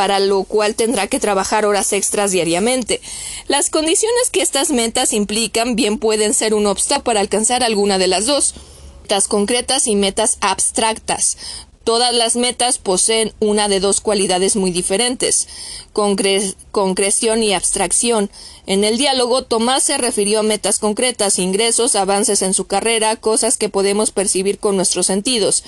para 0.00 0.18
lo 0.18 0.44
cual 0.44 0.76
tendrá 0.76 1.08
que 1.08 1.20
trabajar 1.20 1.66
horas 1.66 1.92
extras 1.92 2.30
diariamente. 2.30 3.02
Las 3.48 3.68
condiciones 3.68 4.30
que 4.32 4.40
estas 4.40 4.70
metas 4.70 5.12
implican 5.12 5.76
bien 5.76 5.98
pueden 5.98 6.32
ser 6.32 6.54
un 6.54 6.66
obstáculo 6.66 7.04
para 7.04 7.20
alcanzar 7.20 7.62
alguna 7.62 7.98
de 7.98 8.06
las 8.06 8.24
dos 8.24 8.54
metas 9.02 9.28
concretas 9.28 9.86
y 9.86 9.96
metas 9.96 10.38
abstractas. 10.40 11.36
Todas 11.82 12.14
las 12.14 12.36
metas 12.36 12.76
poseen 12.76 13.32
una 13.40 13.66
de 13.66 13.80
dos 13.80 14.02
cualidades 14.02 14.54
muy 14.54 14.70
diferentes, 14.70 15.48
concreción 15.92 17.42
y 17.42 17.54
abstracción. 17.54 18.30
En 18.66 18.84
el 18.84 18.98
diálogo, 18.98 19.44
Tomás 19.44 19.84
se 19.84 19.96
refirió 19.96 20.40
a 20.40 20.42
metas 20.42 20.78
concretas, 20.78 21.38
ingresos, 21.38 21.96
avances 21.96 22.42
en 22.42 22.52
su 22.52 22.66
carrera, 22.66 23.16
cosas 23.16 23.56
que 23.56 23.70
podemos 23.70 24.10
percibir 24.10 24.58
con 24.58 24.76
nuestros 24.76 25.06
sentidos. 25.06 25.64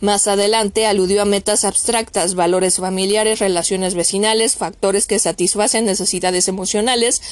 Más 0.00 0.26
adelante 0.26 0.84
aludió 0.84 1.22
a 1.22 1.26
metas 1.26 1.64
abstractas, 1.64 2.34
valores 2.34 2.78
familiares, 2.78 3.38
relaciones 3.38 3.94
vecinales, 3.94 4.56
factores 4.56 5.06
que 5.06 5.20
satisfacen 5.20 5.84
necesidades 5.84 6.48
emocionales, 6.48 7.22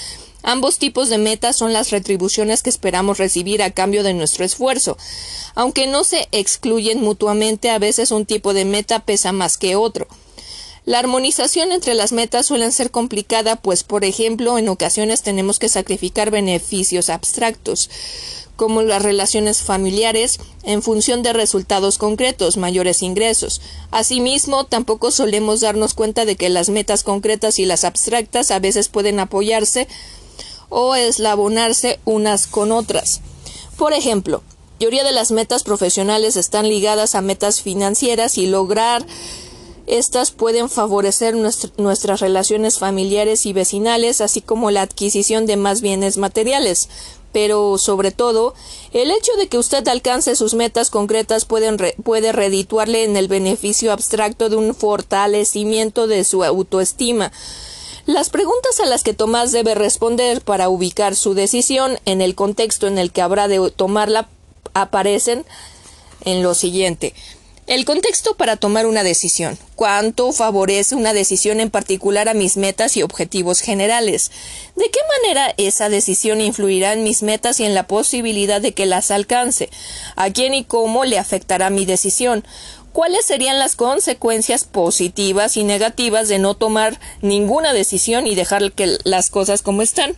Ambos 0.43 0.79
tipos 0.79 1.09
de 1.09 1.19
metas 1.19 1.57
son 1.57 1.73
las 1.73 1.91
retribuciones 1.91 2.63
que 2.63 2.71
esperamos 2.71 3.19
recibir 3.19 3.63
a 3.63 3.71
cambio 3.71 4.03
de 4.03 4.15
nuestro 4.15 4.45
esfuerzo. 4.45 4.97
Aunque 5.55 5.87
no 5.87 6.05
se 6.05 6.29
excluyen 6.33 7.01
mutuamente, 7.01 7.71
a 7.71 7.79
veces 7.79 8.11
un 8.11 8.27
tipo 8.27 8.55
de 8.55 8.65
meta 8.65 9.01
pesa 9.01 9.33
más 9.33 9.59
que 9.59 9.77
otro. 9.77 10.09
La 10.87 10.99
armonización 10.99 11.73
entre 11.73 11.95
las 11.95 12.13
metas 12.13 12.47
suele 12.47 12.71
ser 12.73 12.91
complicada, 12.91 13.57
pues, 13.57 13.85
por 13.85 14.05
ejemplo, 14.05 14.57
en 14.57 14.69
ocasiones 14.69 15.23
tenemos 15.23 15.59
que 15.59 15.69
sacrificar 15.69 16.31
beneficios 16.31 17.11
abstractos, 17.11 17.91
como 18.57 18.83
las 18.83 19.03
relaciones 19.03 19.63
familiares, 19.63 20.41
en 20.63 20.83
función 20.83 21.23
de 21.23 21.35
resultados 21.35 21.99
concretos, 21.99 22.57
mayores 22.57 23.03
ingresos. 23.03 23.61
Asimismo, 23.91 24.65
tampoco 24.65 25.11
solemos 25.11 25.61
darnos 25.61 25.95
cuenta 25.95 26.25
de 26.25 26.37
que 26.37 26.49
las 26.49 26.71
metas 26.71 27.05
concretas 27.05 27.59
y 27.59 27.67
las 27.67 27.85
abstractas 27.85 28.51
a 28.51 28.59
veces 28.59 28.89
pueden 28.89 29.21
apoyarse 29.21 29.87
o 30.71 30.95
eslabonarse 30.95 32.01
unas 32.07 32.47
con 32.47 32.73
otras. 32.73 33.21
Por 33.77 33.93
ejemplo, 33.93 34.43
la 34.79 34.87
mayoría 34.87 35.05
de 35.05 35.13
las 35.13 35.31
metas 35.31 35.63
profesionales 35.63 36.37
están 36.37 36.67
ligadas 36.67 37.15
a 37.15 37.21
metas 37.21 37.61
financieras 37.61 38.39
y 38.39 38.47
lograr 38.47 39.05
estas 39.87 40.31
pueden 40.31 40.69
favorecer 40.69 41.35
nuestras 41.35 42.21
relaciones 42.21 42.79
familiares 42.79 43.45
y 43.45 43.53
vecinales, 43.53 44.21
así 44.21 44.41
como 44.41 44.71
la 44.71 44.83
adquisición 44.83 45.47
de 45.47 45.57
más 45.57 45.81
bienes 45.81 46.17
materiales. 46.17 46.89
Pero, 47.33 47.77
sobre 47.77 48.13
todo, 48.13 48.55
el 48.93 49.11
hecho 49.11 49.33
de 49.37 49.49
que 49.49 49.59
usted 49.59 49.87
alcance 49.89 50.37
sus 50.37 50.55
metas 50.55 50.91
concretas 50.91 51.45
puede 51.45 52.33
redituarle 52.33 53.05
en 53.05 53.17
el 53.17 53.27
beneficio 53.29 53.93
abstracto 53.93 54.49
de 54.49 54.57
un 54.57 54.75
fortalecimiento 54.75 56.07
de 56.07 56.23
su 56.25 56.45
autoestima, 56.45 57.33
las 58.11 58.29
preguntas 58.29 58.81
a 58.81 58.87
las 58.87 59.03
que 59.03 59.15
Tomás 59.15 59.53
debe 59.53 59.75
responder 59.75 60.41
para 60.43 60.69
ubicar 60.69 61.15
su 61.15 61.35
decisión 61.35 61.99
en 62.05 62.21
el 62.21 62.35
contexto 62.35 62.87
en 62.87 62.99
el 62.99 63.13
que 63.13 63.23
habrá 63.23 63.47
de 63.47 63.71
tomarla 63.71 64.29
aparecen 64.75 65.45
en 66.25 66.43
lo 66.43 66.55
siguiente. 66.55 67.15
El 67.71 67.85
contexto 67.85 68.35
para 68.35 68.57
tomar 68.57 68.87
una 68.87 69.05
decisión. 69.05 69.57
¿Cuánto 69.77 70.33
favorece 70.33 70.97
una 70.97 71.13
decisión 71.13 71.61
en 71.61 71.71
particular 71.71 72.29
a 72.29 72.35
mis 72.35 72.57
metas 72.57 72.97
y 72.97 73.05
objetivos 73.05 73.61
generales? 73.61 74.33
¿De 74.75 74.91
qué 74.91 74.99
manera 75.23 75.55
esa 75.57 75.89
decisión 75.89 76.41
influirá 76.41 76.95
en 76.95 77.05
mis 77.05 77.23
metas 77.23 77.61
y 77.61 77.65
en 77.65 77.75
la 77.75 77.87
posibilidad 77.87 78.61
de 78.61 78.73
que 78.73 78.87
las 78.87 79.13
alcance? 79.13 79.71
¿A 80.17 80.31
quién 80.31 80.53
y 80.53 80.65
cómo 80.65 81.05
le 81.05 81.21
afectará 81.21 81.71
mi 81.71 81.87
decisión? 81.87 82.45
¿Cuáles 82.93 83.25
serían 83.25 83.61
las 83.61 83.77
consecuencias 83.77 84.65
positivas 84.65 85.57
y 85.57 85.63
negativas 85.63 86.29
de 86.29 86.41
no 86.41 86.55
tomar 86.55 86.99
ninguna 87.23 87.73
decisión 87.73 88.27
y 88.27 88.35
dejar 88.35 88.73
que 88.73 88.99
las 89.05 89.31
cosas 89.31 89.63
como 89.63 89.83
están? 89.83 90.17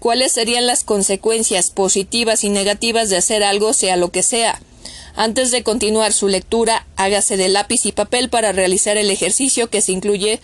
¿Cuáles 0.00 0.32
serían 0.32 0.66
las 0.66 0.82
consecuencias 0.82 1.70
positivas 1.70 2.42
y 2.42 2.48
negativas 2.48 3.10
de 3.10 3.16
hacer 3.16 3.44
algo 3.44 3.72
sea 3.72 3.96
lo 3.96 4.10
que 4.10 4.24
sea? 4.24 4.60
Antes 5.14 5.52
de 5.52 5.62
continuar 5.62 6.12
su 6.12 6.26
lectura, 6.26 6.84
hágase 6.96 7.36
de 7.36 7.48
lápiz 7.48 7.86
y 7.86 7.92
papel 7.92 8.28
para 8.28 8.50
realizar 8.50 8.96
el 8.96 9.10
ejercicio 9.10 9.70
que 9.70 9.80
se 9.80 9.92
incluye, 9.92 10.40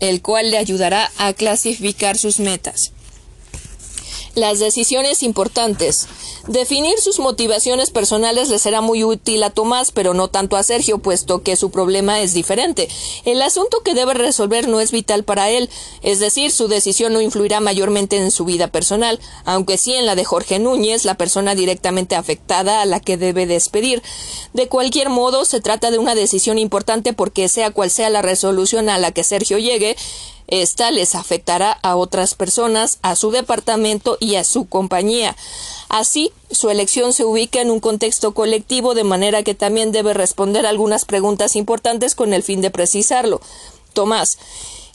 el 0.00 0.22
cual 0.22 0.50
le 0.50 0.56
ayudará 0.56 1.12
a 1.18 1.34
clasificar 1.34 2.16
sus 2.16 2.40
metas. 2.40 2.92
Las 4.36 4.58
decisiones 4.58 5.22
importantes. 5.22 6.08
Definir 6.46 6.98
sus 6.98 7.20
motivaciones 7.20 7.90
personales 7.90 8.50
le 8.50 8.58
será 8.58 8.82
muy 8.82 9.02
útil 9.02 9.42
a 9.42 9.48
Tomás, 9.48 9.92
pero 9.92 10.12
no 10.12 10.28
tanto 10.28 10.58
a 10.58 10.62
Sergio, 10.62 10.98
puesto 10.98 11.42
que 11.42 11.56
su 11.56 11.70
problema 11.70 12.20
es 12.20 12.34
diferente. 12.34 12.86
El 13.24 13.40
asunto 13.40 13.80
que 13.82 13.94
debe 13.94 14.12
resolver 14.12 14.68
no 14.68 14.80
es 14.80 14.92
vital 14.92 15.24
para 15.24 15.48
él, 15.48 15.70
es 16.02 16.20
decir, 16.20 16.50
su 16.50 16.68
decisión 16.68 17.14
no 17.14 17.22
influirá 17.22 17.60
mayormente 17.60 18.18
en 18.18 18.30
su 18.30 18.44
vida 18.44 18.68
personal, 18.68 19.18
aunque 19.46 19.78
sí 19.78 19.94
en 19.94 20.04
la 20.04 20.16
de 20.16 20.26
Jorge 20.26 20.58
Núñez, 20.58 21.06
la 21.06 21.14
persona 21.14 21.54
directamente 21.54 22.14
afectada 22.14 22.82
a 22.82 22.84
la 22.84 23.00
que 23.00 23.16
debe 23.16 23.46
despedir. 23.46 24.02
De 24.52 24.68
cualquier 24.68 25.08
modo, 25.08 25.46
se 25.46 25.62
trata 25.62 25.90
de 25.90 25.98
una 25.98 26.14
decisión 26.14 26.58
importante 26.58 27.14
porque 27.14 27.48
sea 27.48 27.70
cual 27.70 27.90
sea 27.90 28.10
la 28.10 28.20
resolución 28.20 28.90
a 28.90 28.98
la 28.98 29.12
que 29.12 29.24
Sergio 29.24 29.56
llegue, 29.56 29.96
esta 30.48 30.90
les 30.90 31.14
afectará 31.14 31.72
a 31.72 31.96
otras 31.96 32.34
personas, 32.34 32.98
a 33.02 33.16
su 33.16 33.30
departamento 33.30 34.16
y 34.20 34.36
a 34.36 34.44
su 34.44 34.68
compañía. 34.68 35.36
Así, 35.88 36.32
su 36.50 36.70
elección 36.70 37.12
se 37.12 37.24
ubica 37.24 37.60
en 37.60 37.70
un 37.70 37.80
contexto 37.80 38.34
colectivo 38.34 38.94
de 38.94 39.04
manera 39.04 39.42
que 39.42 39.54
también 39.54 39.92
debe 39.92 40.14
responder 40.14 40.66
algunas 40.66 41.04
preguntas 41.04 41.56
importantes 41.56 42.14
con 42.14 42.32
el 42.32 42.42
fin 42.42 42.60
de 42.60 42.70
precisarlo. 42.70 43.40
Tomás, 43.92 44.38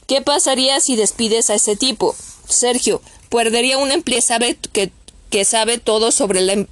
¿qué 0.06 0.22
pasaría 0.22 0.80
si 0.80 0.96
despides 0.96 1.50
a 1.50 1.54
ese 1.54 1.76
tipo? 1.76 2.14
Sergio, 2.48 3.00
perdería 3.28 3.78
un 3.78 3.90
empleado 3.90 4.46
que, 4.72 4.92
que 5.30 5.44
sabe 5.44 5.78
todo 5.78 6.12
sobre 6.12 6.40
la 6.40 6.52
em-, 6.54 6.66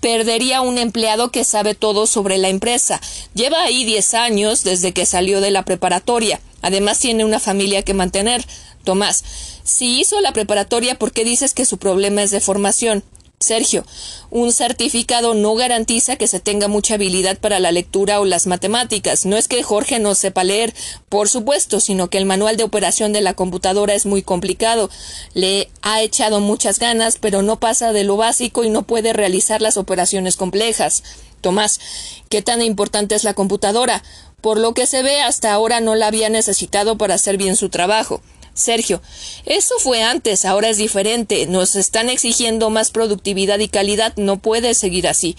perdería 0.00 0.60
un 0.60 0.78
empleado 0.78 1.30
que 1.30 1.44
sabe 1.44 1.74
todo 1.74 2.06
sobre 2.06 2.38
la 2.38 2.48
empresa. 2.48 3.00
Lleva 3.34 3.62
ahí 3.62 3.84
diez 3.84 4.14
años 4.14 4.64
desde 4.64 4.92
que 4.92 5.06
salió 5.06 5.40
de 5.40 5.50
la 5.50 5.64
preparatoria. 5.64 6.40
Además 6.62 6.98
tiene 6.98 7.24
una 7.24 7.40
familia 7.40 7.82
que 7.82 7.94
mantener. 7.94 8.44
Tomás, 8.84 9.22
si 9.64 10.00
hizo 10.00 10.20
la 10.20 10.32
preparatoria, 10.32 10.98
¿por 10.98 11.12
qué 11.12 11.24
dices 11.24 11.54
que 11.54 11.66
su 11.66 11.78
problema 11.78 12.22
es 12.22 12.30
de 12.30 12.40
formación? 12.40 13.04
Sergio, 13.42 13.84
un 14.30 14.52
certificado 14.52 15.34
no 15.34 15.54
garantiza 15.54 16.16
que 16.16 16.28
se 16.28 16.40
tenga 16.40 16.68
mucha 16.68 16.94
habilidad 16.94 17.38
para 17.38 17.58
la 17.58 17.72
lectura 17.72 18.20
o 18.20 18.24
las 18.24 18.46
matemáticas. 18.46 19.26
No 19.26 19.36
es 19.36 19.48
que 19.48 19.62
Jorge 19.62 19.98
no 19.98 20.14
sepa 20.14 20.44
leer, 20.44 20.72
por 21.08 21.28
supuesto, 21.28 21.80
sino 21.80 22.08
que 22.08 22.18
el 22.18 22.24
manual 22.24 22.56
de 22.56 22.64
operación 22.64 23.12
de 23.12 23.20
la 23.20 23.34
computadora 23.34 23.94
es 23.94 24.06
muy 24.06 24.22
complicado. 24.22 24.88
Le 25.34 25.68
ha 25.82 26.00
echado 26.02 26.40
muchas 26.40 26.78
ganas, 26.78 27.18
pero 27.20 27.42
no 27.42 27.58
pasa 27.58 27.92
de 27.92 28.04
lo 28.04 28.16
básico 28.16 28.64
y 28.64 28.70
no 28.70 28.84
puede 28.84 29.12
realizar 29.12 29.60
las 29.60 29.76
operaciones 29.76 30.36
complejas. 30.36 31.02
Tomás, 31.40 31.80
¿qué 32.28 32.40
tan 32.40 32.62
importante 32.62 33.16
es 33.16 33.24
la 33.24 33.34
computadora? 33.34 34.02
Por 34.42 34.58
lo 34.58 34.74
que 34.74 34.86
se 34.86 35.02
ve, 35.02 35.20
hasta 35.20 35.52
ahora 35.52 35.80
no 35.80 35.94
la 35.94 36.08
había 36.08 36.28
necesitado 36.28 36.98
para 36.98 37.14
hacer 37.14 37.38
bien 37.38 37.56
su 37.56 37.70
trabajo. 37.70 38.20
Sergio, 38.54 39.00
eso 39.46 39.76
fue 39.78 40.02
antes, 40.02 40.44
ahora 40.44 40.68
es 40.68 40.76
diferente. 40.76 41.46
Nos 41.46 41.74
están 41.74 42.10
exigiendo 42.10 42.68
más 42.68 42.90
productividad 42.90 43.58
y 43.60 43.68
calidad. 43.68 44.12
No 44.16 44.38
puede 44.38 44.74
seguir 44.74 45.08
así. 45.08 45.36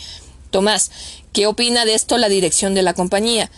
Tomás, 0.50 0.90
¿qué 1.32 1.46
opina 1.46 1.86
de 1.86 1.94
esto 1.94 2.18
la 2.18 2.30
dirección 2.30 2.74
de 2.74 2.82
la 2.82 2.94
compañía? 2.94 3.52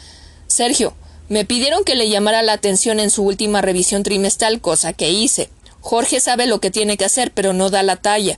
Sergio, 0.48 0.94
me 1.30 1.46
pidieron 1.46 1.84
que 1.84 1.96
le 1.96 2.10
llamara 2.10 2.42
la 2.42 2.54
atención 2.54 3.00
en 3.00 3.12
su 3.12 3.24
última 3.24 3.62
revisión 3.62 4.04
trimestral, 4.04 4.62
cosa 4.62 4.94
que 4.94 5.12
hice. 5.12 5.50
Jorge 5.80 6.20
sabe 6.20 6.48
lo 6.48 6.60
que 6.60 6.72
tiene 6.72 6.98
que 6.98 7.06
hacer, 7.06 7.32
pero 7.32 7.54
no 7.54 7.70
da 7.70 7.84
la 7.84 7.98
talla. 7.98 8.38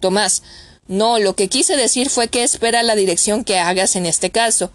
Tomás, 0.00 0.42
no, 0.88 1.18
lo 1.18 1.36
que 1.36 1.48
quise 1.48 1.76
decir 1.76 2.10
fue 2.10 2.28
que 2.28 2.44
espera 2.44 2.82
la 2.82 2.96
dirección 2.96 3.44
que 3.44 3.58
hagas 3.58 3.96
en 3.96 4.06
este 4.06 4.30
caso. 4.30 4.70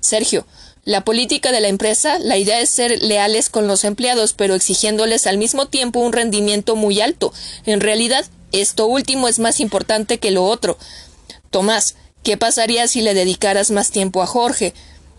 Sergio, 0.00 0.46
la 0.84 1.02
política 1.02 1.50
de 1.50 1.60
la 1.60 1.68
empresa, 1.68 2.18
la 2.18 2.36
idea 2.36 2.60
es 2.60 2.68
ser 2.68 3.02
leales 3.02 3.48
con 3.48 3.66
los 3.66 3.84
empleados, 3.84 4.34
pero 4.34 4.54
exigiéndoles 4.54 5.26
al 5.26 5.38
mismo 5.38 5.66
tiempo 5.66 6.00
un 6.00 6.12
rendimiento 6.12 6.76
muy 6.76 7.00
alto. 7.00 7.32
En 7.64 7.80
realidad, 7.80 8.26
esto 8.52 8.86
último 8.86 9.26
es 9.26 9.38
más 9.38 9.60
importante 9.60 10.18
que 10.18 10.30
lo 10.30 10.44
otro. 10.44 10.76
Tomás, 11.50 11.96
¿qué 12.22 12.36
pasaría 12.36 12.86
si 12.86 13.00
le 13.00 13.14
dedicaras 13.14 13.70
más 13.70 13.90
tiempo 13.90 14.22
a 14.22 14.26
Jorge? 14.26 14.74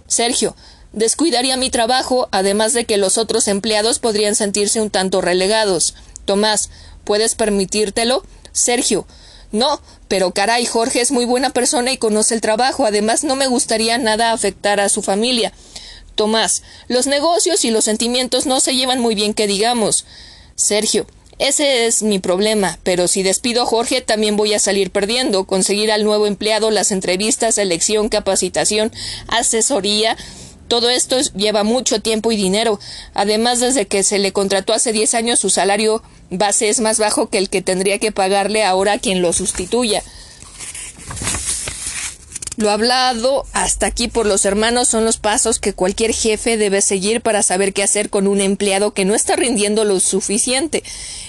Sergio, 0.07 0.55
descuidaría 0.93 1.57
mi 1.57 1.71
trabajo, 1.71 2.29
además 2.31 2.73
de 2.73 2.85
que 2.85 2.97
los 2.97 3.17
otros 3.17 3.47
empleados 3.47 3.97
podrían 3.97 4.35
sentirse 4.35 4.81
un 4.81 4.91
tanto 4.91 5.19
relegados. 5.19 5.95
Tomás, 6.25 6.69
¿puedes 7.03 7.33
permitírtelo? 7.33 8.23
Sergio, 8.51 9.07
no, 9.55 9.81
pero 10.07 10.31
caray, 10.31 10.65
Jorge 10.65 11.01
es 11.01 11.11
muy 11.11 11.25
buena 11.25 11.49
persona 11.49 11.91
y 11.91 11.97
conoce 11.97 12.35
el 12.35 12.41
trabajo. 12.41 12.85
Además, 12.85 13.23
no 13.23 13.35
me 13.35 13.47
gustaría 13.47 13.97
nada 13.97 14.31
afectar 14.31 14.79
a 14.79 14.89
su 14.89 15.01
familia. 15.01 15.51
Tomás, 16.15 16.63
los 16.87 17.07
negocios 17.07 17.65
y 17.65 17.71
los 17.71 17.85
sentimientos 17.85 18.45
no 18.45 18.59
se 18.59 18.75
llevan 18.75 18.99
muy 18.99 19.15
bien 19.15 19.33
que 19.33 19.47
digamos. 19.47 20.05
Sergio, 20.55 21.05
ese 21.37 21.85
es 21.85 22.01
mi 22.01 22.19
problema, 22.19 22.79
pero 22.83 23.09
si 23.09 23.21
despido 23.21 23.63
a 23.63 23.65
Jorge 23.65 23.99
también 24.01 24.37
voy 24.37 24.53
a 24.53 24.59
salir 24.59 24.91
perdiendo. 24.91 25.45
Conseguir 25.45 25.91
al 25.91 26.05
nuevo 26.05 26.27
empleado, 26.27 26.71
las 26.71 26.91
entrevistas, 26.91 27.57
elección, 27.57 28.07
capacitación, 28.07 28.93
asesoría. 29.27 30.15
Todo 30.67 30.89
esto 30.89 31.19
lleva 31.35 31.63
mucho 31.63 32.01
tiempo 32.01 32.31
y 32.31 32.37
dinero. 32.37 32.79
Además, 33.13 33.59
desde 33.59 33.85
que 33.87 34.03
se 34.03 34.19
le 34.19 34.33
contrató 34.33 34.73
hace 34.73 34.93
diez 34.93 35.13
años, 35.13 35.39
su 35.39 35.49
salario 35.49 36.01
base 36.29 36.69
es 36.69 36.79
más 36.79 36.97
bajo 36.99 37.29
que 37.29 37.37
el 37.37 37.49
que 37.49 37.61
tendría 37.61 37.99
que 37.99 38.11
pagarle 38.11 38.63
ahora 38.63 38.97
quien 38.97 39.21
lo 39.21 39.33
sustituya. 39.33 40.03
Lo 42.57 42.71
hablado 42.71 43.45
hasta 43.51 43.85
aquí 43.85 44.07
por 44.07 44.25
los 44.25 44.45
hermanos 44.45 44.87
son 44.87 45.03
los 45.03 45.17
pasos 45.17 45.59
que 45.59 45.73
cualquier 45.73 46.13
jefe 46.13 46.55
debe 46.55 46.81
seguir 46.81 47.19
para 47.19 47.43
saber 47.43 47.73
qué 47.73 47.83
hacer 47.83 48.09
con 48.09 48.27
un 48.27 48.39
empleado 48.39 48.93
que 48.93 49.03
no 49.03 49.13
está 49.13 49.35
rindiendo 49.35 49.83
lo 49.83 49.99
suficiente. 49.99 50.81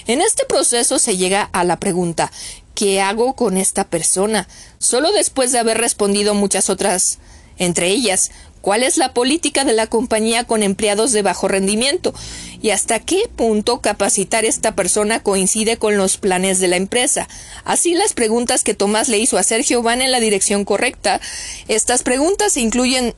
En 0.07 0.21
este 0.21 0.45
proceso 0.45 0.99
se 0.99 1.17
llega 1.17 1.49
a 1.51 1.65
la 1.65 1.79
pregunta 1.79 2.31
¿qué 2.75 3.01
hago 3.01 3.33
con 3.33 3.57
esta 3.57 3.83
persona? 3.83 4.47
Solo 4.77 5.11
después 5.11 5.51
de 5.51 5.59
haber 5.59 5.79
respondido 5.79 6.33
muchas 6.33 6.69
otras, 6.69 7.17
entre 7.57 7.87
ellas, 7.89 8.31
¿Cuál 8.67 8.83
es 8.83 8.97
la 8.97 9.13
política 9.13 9.63
de 9.63 9.71
la 9.71 9.87
compañía 9.87 10.43
con 10.43 10.61
empleados 10.61 11.13
de 11.13 11.21
bajo 11.21 11.47
rendimiento? 11.47 12.13
¿Y 12.61 12.71
hasta 12.71 12.99
qué 12.99 13.29
punto 13.33 13.79
capacitar 13.79 14.43
esta 14.43 14.75
persona 14.75 15.23
coincide 15.23 15.77
con 15.77 15.95
los 15.95 16.17
planes 16.17 16.59
de 16.59 16.67
la 16.67 16.75
empresa? 16.75 17.29
Así 17.63 17.93
las 17.93 18.11
preguntas 18.11 18.65
que 18.65 18.73
Tomás 18.73 19.07
le 19.07 19.19
hizo 19.19 19.37
a 19.37 19.43
Sergio 19.43 19.83
van 19.83 20.01
en 20.01 20.11
la 20.11 20.19
dirección 20.19 20.65
correcta. 20.65 21.21
Estas 21.69 22.03
preguntas 22.03 22.57
incluyen 22.57 23.15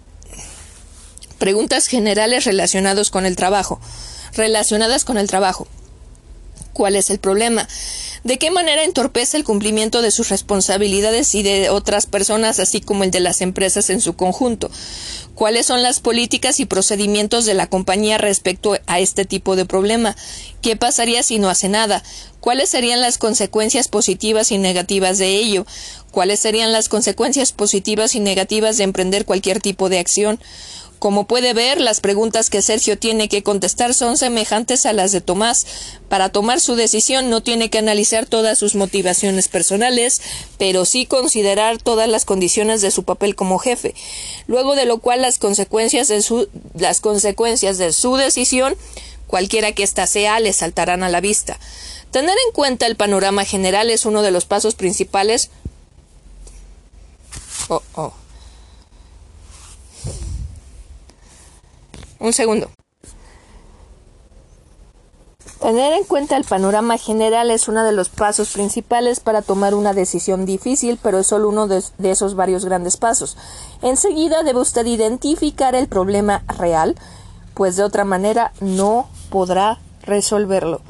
preguntas 1.39 1.87
generales 1.87 2.45
relacionadas 2.45 3.09
con 3.09 3.25
el 3.25 3.35
trabajo, 3.35 3.81
relacionadas 4.35 5.03
con 5.03 5.17
el 5.17 5.25
trabajo. 5.25 5.67
¿Cuál 6.73 6.95
es 6.95 7.09
el 7.09 7.17
problema? 7.17 7.67
¿De 8.23 8.37
qué 8.37 8.51
manera 8.51 8.83
entorpece 8.83 9.37
el 9.37 9.43
cumplimiento 9.45 10.01
de 10.01 10.11
sus 10.11 10.29
responsabilidades 10.29 11.33
y 11.35 11.43
de 11.43 11.69
otras 11.69 12.05
personas, 12.05 12.59
así 12.59 12.81
como 12.81 13.03
el 13.03 13.11
de 13.11 13.21
las 13.21 13.41
empresas 13.41 13.89
en 13.89 14.01
su 14.01 14.15
conjunto? 14.15 14.69
¿Cuáles 15.39 15.67
son 15.67 15.81
las 15.83 16.01
políticas 16.01 16.59
y 16.59 16.65
procedimientos 16.65 17.45
de 17.45 17.53
la 17.53 17.67
compañía 17.67 18.17
respecto 18.17 18.77
a 18.87 18.99
este 18.99 19.23
tipo 19.23 19.55
de 19.55 19.63
problema? 19.63 20.17
¿Qué 20.61 20.75
pasaría 20.75 21.23
si 21.23 21.39
no 21.39 21.49
hace 21.49 21.69
nada? 21.69 22.03
¿Cuáles 22.41 22.67
serían 22.67 22.99
las 22.99 23.17
consecuencias 23.17 23.87
positivas 23.87 24.51
y 24.51 24.57
negativas 24.57 25.17
de 25.17 25.37
ello? 25.37 25.65
¿Cuáles 26.11 26.41
serían 26.41 26.73
las 26.73 26.89
consecuencias 26.89 27.53
positivas 27.53 28.15
y 28.15 28.19
negativas 28.19 28.75
de 28.75 28.83
emprender 28.83 29.23
cualquier 29.23 29.61
tipo 29.61 29.87
de 29.87 29.99
acción? 29.99 30.41
Como 30.99 31.27
puede 31.27 31.53
ver, 31.53 31.79
las 31.79 32.01
preguntas 32.01 32.49
que 32.49 32.61
Sergio 32.61 32.99
tiene 32.99 33.29
que 33.29 33.41
contestar 33.41 33.93
son 33.93 34.17
semejantes 34.17 34.85
a 34.85 34.91
las 34.91 35.13
de 35.13 35.21
Tomás. 35.21 35.65
Para 36.09 36.27
tomar 36.27 36.59
su 36.59 36.75
decisión 36.75 37.29
no 37.29 37.41
tiene 37.41 37.69
que 37.69 37.77
analizar 37.77 38.25
todas 38.25 38.57
sus 38.59 38.75
motivaciones 38.75 39.47
personales, 39.47 40.21
pero 40.57 40.83
sí 40.83 41.05
considerar 41.05 41.81
todas 41.81 42.09
las 42.09 42.25
condiciones 42.25 42.81
de 42.81 42.91
su 42.91 43.03
papel 43.03 43.37
como 43.37 43.59
jefe. 43.59 43.95
Luego 44.47 44.75
de 44.75 44.83
lo 44.83 44.97
cual 44.97 45.21
las 45.21 45.39
consecuencias 45.39 46.09
de 46.09 46.21
su, 46.21 46.49
las 46.77 46.99
consecuencias 46.99 47.77
de 47.77 47.93
su 47.93 48.17
decisión, 48.17 48.75
cualquiera 49.25 49.71
que 49.71 49.83
ésta 49.83 50.05
sea, 50.05 50.41
le 50.41 50.51
saltarán 50.51 51.03
a 51.03 51.09
la 51.09 51.21
vista. 51.21 51.57
Tener 52.11 52.35
en 52.47 52.53
cuenta 52.53 52.87
el 52.87 52.97
panorama 52.97 53.45
general 53.45 53.89
es 53.89 54.05
uno 54.05 54.21
de 54.21 54.31
los 54.31 54.45
pasos 54.45 54.75
principales. 54.75 55.49
Oh, 57.69 57.81
oh. 57.95 58.18
Un 62.19 62.33
segundo. 62.33 62.69
Tener 65.61 65.91
en 65.91 66.05
cuenta 66.05 66.37
el 66.37 66.45
panorama 66.45 66.97
general 66.97 67.51
es 67.51 67.67
uno 67.67 67.83
de 67.83 67.91
los 67.91 68.07
pasos 68.07 68.51
principales 68.51 69.19
para 69.19 69.41
tomar 69.41 69.75
una 69.75 69.93
decisión 69.93 70.45
difícil, 70.45 70.97
pero 71.03 71.19
es 71.19 71.27
solo 71.27 71.49
uno 71.49 71.67
de, 71.67 71.83
esos 72.03 72.35
varios 72.35 72.63
grandes 72.63 72.95
pasos. 72.95 73.37
Enseguida 73.81 74.43
debe 74.43 74.61
usted 74.61 74.85
identificar 74.85 75.75
el 75.75 75.89
problema 75.89 76.43
real, 76.47 76.95
pues 77.55 77.75
de 77.75 77.83
otra 77.83 78.05
manera 78.05 78.53
no 78.61 79.09
podrá 79.29 79.79
resolverlo. 80.03 80.81